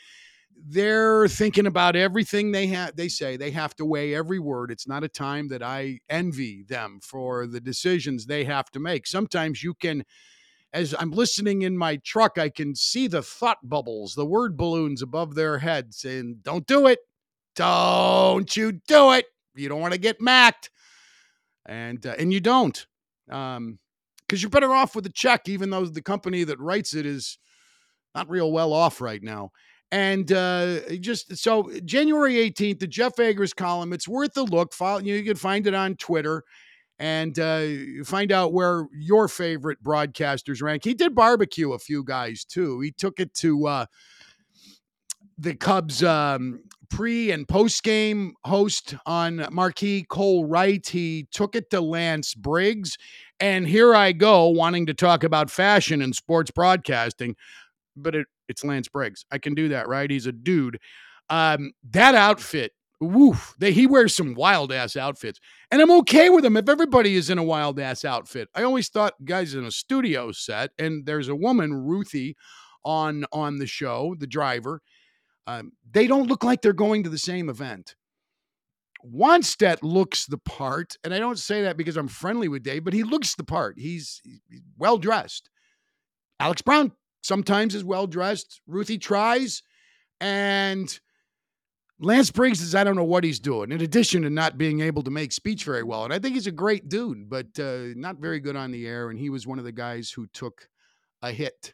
they're 0.65 1.27
thinking 1.27 1.67
about 1.67 1.95
everything 1.95 2.51
they 2.51 2.67
have 2.67 2.95
they 2.95 3.07
say 3.07 3.37
they 3.37 3.51
have 3.51 3.75
to 3.75 3.85
weigh 3.85 4.15
every 4.15 4.39
word. 4.39 4.71
It's 4.71 4.87
not 4.87 5.03
a 5.03 5.09
time 5.09 5.47
that 5.49 5.63
i 5.63 5.99
envy 6.09 6.63
them 6.67 6.99
for 7.01 7.47
the 7.47 7.61
decisions 7.61 8.25
they 8.25 8.43
have 8.45 8.69
to 8.71 8.79
make. 8.79 9.07
Sometimes 9.07 9.63
you 9.63 9.73
can 9.73 10.03
as 10.73 10.93
i'm 10.99 11.11
listening 11.11 11.61
in 11.61 11.77
my 11.77 11.95
truck 12.03 12.37
i 12.37 12.49
can 12.49 12.75
see 12.75 13.07
the 13.07 13.21
thought 13.21 13.57
bubbles 13.63 14.15
the 14.15 14.25
word 14.25 14.57
balloons 14.57 15.01
above 15.01 15.33
their 15.33 15.59
heads 15.59 15.97
saying 15.97 16.39
don't 16.41 16.67
do 16.67 16.87
it. 16.87 16.99
Don't 17.55 18.55
you 18.55 18.73
do 18.87 19.13
it. 19.13 19.25
You 19.55 19.69
don't 19.69 19.81
want 19.81 19.93
to 19.93 19.99
get 19.99 20.21
macked. 20.21 20.69
And 21.65 22.05
uh, 22.05 22.15
and 22.17 22.31
you 22.31 22.39
don't 22.39 22.85
um 23.29 23.79
because 24.27 24.41
you're 24.41 24.49
better 24.49 24.73
off 24.73 24.95
with 24.95 25.05
a 25.05 25.11
check 25.11 25.47
even 25.47 25.69
though 25.69 25.85
the 25.85 26.01
company 26.01 26.43
that 26.43 26.59
writes 26.59 26.93
it 26.93 27.05
is 27.05 27.37
not 28.15 28.29
real 28.29 28.51
well 28.51 28.73
off 28.73 28.99
right 29.01 29.21
now 29.21 29.51
and 29.91 30.31
uh, 30.31 30.79
just 30.99 31.37
so 31.37 31.71
January 31.85 32.35
18th, 32.35 32.79
the 32.79 32.87
Jeff 32.87 33.15
Agrest 33.15 33.55
column, 33.55 33.93
it's 33.93 34.07
worth 34.07 34.35
a 34.37 34.43
look. 34.43 34.73
Follow, 34.73 34.99
you 34.99 35.23
can 35.23 35.35
find 35.35 35.65
it 35.65 35.73
on 35.73 35.95
Twitter 35.95 36.43
and 36.99 37.37
uh, 37.39 37.67
find 38.03 38.31
out 38.31 38.53
where 38.53 38.87
your 38.93 39.27
favorite 39.27 39.81
broadcasters 39.83 40.61
rank. 40.61 40.83
He 40.83 40.93
did 40.93 41.15
barbecue 41.15 41.71
a 41.71 41.79
few 41.79 42.03
guys 42.03 42.43
too. 42.43 42.81
He 42.81 42.91
took 42.91 43.19
it 43.19 43.33
to 43.35 43.67
uh, 43.67 43.85
the 45.37 45.55
Cubs 45.55 46.03
um, 46.03 46.63
pre 46.89 47.31
and 47.31 47.47
post 47.47 47.83
game 47.83 48.33
host 48.43 48.95
on 49.05 49.47
Marquee 49.51 50.05
Cole 50.09 50.45
Wright. 50.45 50.85
He 50.85 51.27
took 51.31 51.55
it 51.55 51.69
to 51.69 51.79
Lance 51.79 52.33
Briggs. 52.33 52.97
And 53.39 53.67
here 53.67 53.95
I 53.95 54.11
go 54.11 54.47
wanting 54.47 54.87
to 54.87 54.93
talk 54.93 55.23
about 55.23 55.51
fashion 55.51 56.01
and 56.01 56.15
sports 56.15 56.51
broadcasting 56.51 57.35
but 57.97 58.15
it, 58.15 58.27
it's 58.47 58.63
Lance 58.63 58.87
Briggs. 58.87 59.25
I 59.31 59.37
can 59.37 59.53
do 59.53 59.69
that, 59.69 59.87
right? 59.87 60.09
He's 60.09 60.27
a 60.27 60.31
dude. 60.31 60.79
Um, 61.29 61.71
that 61.91 62.15
outfit, 62.15 62.71
woof, 63.01 63.53
they, 63.59 63.71
he 63.71 63.87
wears 63.87 64.15
some 64.15 64.33
wild 64.33 64.71
ass 64.71 64.95
outfits, 64.95 65.39
and 65.71 65.81
I'm 65.81 65.91
okay 65.99 66.29
with 66.29 66.45
him 66.45 66.57
if 66.57 66.69
everybody 66.69 67.15
is 67.15 67.29
in 67.29 67.37
a 67.37 67.43
wild 67.43 67.79
ass 67.79 68.05
outfit. 68.05 68.49
I 68.55 68.63
always 68.63 68.89
thought 68.89 69.25
guys 69.25 69.53
in 69.53 69.65
a 69.65 69.71
studio 69.71 70.31
set, 70.31 70.71
and 70.79 71.05
there's 71.05 71.27
a 71.27 71.35
woman, 71.35 71.73
Ruthie, 71.73 72.35
on 72.83 73.25
on 73.31 73.57
the 73.57 73.67
show, 73.67 74.15
the 74.17 74.27
driver. 74.27 74.81
Um, 75.45 75.71
they 75.89 76.07
don't 76.07 76.27
look 76.27 76.43
like 76.43 76.61
they're 76.61 76.73
going 76.73 77.03
to 77.03 77.09
the 77.09 77.17
same 77.17 77.49
event. 77.49 77.95
Wannstedt 79.05 79.77
looks 79.81 80.25
the 80.25 80.37
part, 80.37 80.95
and 81.03 81.13
I 81.13 81.19
don't 81.19 81.39
say 81.39 81.61
that 81.63 81.77
because 81.77 81.97
I'm 81.97 82.07
friendly 82.07 82.47
with 82.47 82.63
Dave, 82.63 82.83
but 82.83 82.93
he 82.93 83.03
looks 83.03 83.35
the 83.35 83.43
part. 83.43 83.77
He's, 83.77 84.21
he's 84.23 84.61
well 84.77 84.97
dressed. 84.97 85.49
Alex 86.39 86.61
Brown 86.61 86.91
sometimes 87.21 87.75
is 87.75 87.83
well 87.83 88.07
dressed. 88.07 88.61
Ruthie 88.67 88.97
tries, 88.97 89.63
and 90.19 90.99
Lance 91.99 92.29
Briggs 92.31 92.61
is 92.61 92.75
I 92.75 92.83
don't 92.83 92.95
know 92.95 93.03
what 93.03 93.23
he's 93.23 93.39
doing. 93.39 93.71
In 93.71 93.81
addition 93.81 94.21
to 94.23 94.29
not 94.29 94.57
being 94.57 94.81
able 94.81 95.03
to 95.03 95.11
make 95.11 95.31
speech 95.31 95.63
very 95.63 95.83
well, 95.83 96.03
and 96.03 96.13
I 96.13 96.19
think 96.19 96.35
he's 96.35 96.47
a 96.47 96.51
great 96.51 96.89
dude, 96.89 97.29
but 97.29 97.59
uh, 97.59 97.87
not 97.95 98.17
very 98.17 98.39
good 98.39 98.55
on 98.55 98.71
the 98.71 98.85
air. 98.85 99.09
And 99.09 99.19
he 99.19 99.29
was 99.29 99.47
one 99.47 99.59
of 99.59 99.65
the 99.65 99.71
guys 99.71 100.11
who 100.11 100.27
took 100.27 100.69
a 101.21 101.31
hit. 101.31 101.73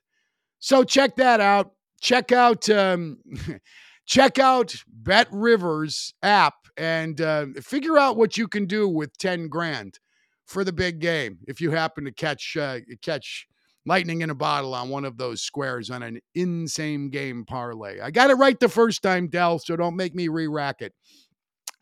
So 0.60 0.84
check 0.84 1.18
that 1.18 1.42
out. 1.42 1.72
Check 2.02 2.32
out. 2.32 2.70
Um, 2.70 3.18
check 4.06 4.40
out 4.40 4.76
Bet 4.88 5.28
Rivers 5.32 6.14
app 6.24 6.56
and 6.78 7.20
uh, 7.20 7.48
figure 7.62 7.98
out 7.98 8.18
what 8.18 8.38
you 8.38 8.48
can 8.48 8.66
do 8.66 8.88
with 8.88 9.18
ten 9.18 9.48
grand 9.50 10.00
for 10.46 10.64
the 10.64 10.74
big 10.74 11.00
game 11.00 11.40
if 11.48 11.62
you 11.62 11.72
happen 11.72 12.06
to 12.06 12.12
catch 12.12 12.56
uh, 12.58 12.80
catch 13.02 13.48
lightning 13.86 14.22
in 14.22 14.30
a 14.30 14.36
bottle 14.36 14.74
on 14.74 14.90
one 14.90 15.06
of 15.06 15.18
those 15.18 15.42
squares 15.42 15.90
on 15.90 16.04
an 16.04 16.20
insane 16.36 17.10
game 17.10 17.46
parlay. 17.46 18.00
I 18.00 18.12
got 18.12 18.30
it 18.30 18.36
right 18.36 18.60
the 18.60 18.70
first 18.70 19.02
time, 19.02 19.28
Dell, 19.28 19.60
so 19.60 19.76
don't 19.76 19.96
make 19.96 20.16
me 20.16 20.28
re 20.28 20.48
rack 20.48 20.82
it. 20.82 20.94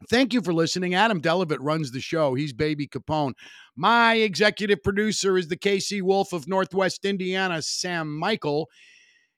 Thank 0.09 0.33
you 0.33 0.41
for 0.41 0.53
listening. 0.53 0.95
Adam 0.95 1.21
Delavitt 1.21 1.59
runs 1.61 1.91
the 1.91 2.01
show. 2.01 2.33
He's 2.33 2.53
Baby 2.53 2.87
Capone. 2.87 3.33
My 3.75 4.15
executive 4.15 4.81
producer 4.81 5.37
is 5.37 5.47
the 5.47 5.57
KC 5.57 6.01
Wolf 6.01 6.33
of 6.33 6.47
Northwest 6.47 7.05
Indiana, 7.05 7.61
Sam 7.61 8.17
Michael. 8.17 8.67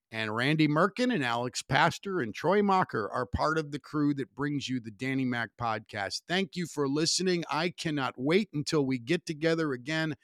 And 0.09 0.33
Randy 0.35 0.67
Merkin 0.67 1.13
and 1.13 1.23
Alex 1.23 1.63
Pastor 1.63 2.21
and 2.21 2.35
Troy 2.35 2.61
Mocker 2.61 3.09
are 3.11 3.25
part 3.25 3.57
of 3.57 3.71
the 3.71 3.79
crew 3.79 4.13
that 4.13 4.35
brings 4.35 4.69
you 4.69 4.79
the 4.79 4.91
Danny 4.91 5.25
Mac 5.25 5.49
podcast. 5.59 6.21
Thank 6.27 6.55
you 6.55 6.67
for 6.67 6.87
listening. 6.87 7.43
I 7.49 7.69
cannot 7.69 8.13
wait 8.15 8.49
until 8.53 8.85
we 8.85 8.99
get 8.99 9.25
together 9.25 9.73
again. 9.73 10.15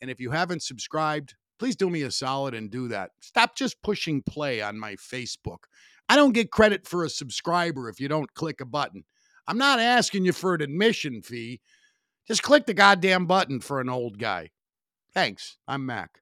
And 0.00 0.10
if 0.10 0.20
you 0.20 0.32
haven't 0.32 0.64
subscribed, 0.64 1.36
please 1.58 1.76
do 1.76 1.90
me 1.90 2.02
a 2.02 2.10
solid 2.10 2.54
and 2.54 2.70
do 2.70 2.88
that. 2.88 3.10
Stop 3.20 3.56
just 3.56 3.82
pushing 3.82 4.22
play 4.22 4.60
on 4.60 4.78
my 4.78 4.94
Facebook. 4.94 5.64
I 6.08 6.16
don't 6.16 6.32
get 6.32 6.50
credit 6.50 6.86
for 6.86 7.04
a 7.04 7.10
subscriber 7.10 7.88
if 7.88 8.00
you 8.00 8.08
don't 8.08 8.32
click 8.34 8.60
a 8.60 8.64
button. 8.64 9.04
I'm 9.48 9.58
not 9.58 9.80
asking 9.80 10.24
you 10.24 10.32
for 10.32 10.54
an 10.54 10.62
admission 10.62 11.22
fee. 11.22 11.60
Just 12.26 12.42
click 12.42 12.66
the 12.66 12.74
goddamn 12.74 13.26
button 13.26 13.60
for 13.60 13.80
an 13.80 13.88
old 13.88 14.18
guy. 14.18 14.50
Thanks. 15.14 15.58
I'm 15.66 15.86
Mac. 15.86 16.20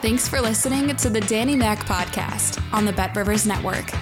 Thanks 0.00 0.28
for 0.28 0.40
listening 0.40 0.96
to 0.96 1.10
the 1.10 1.20
Danny 1.20 1.56
Mac 1.56 1.80
podcast 1.80 2.62
on 2.72 2.84
the 2.84 2.92
Bet 2.92 3.14
Rivers 3.14 3.46
Network. 3.46 3.92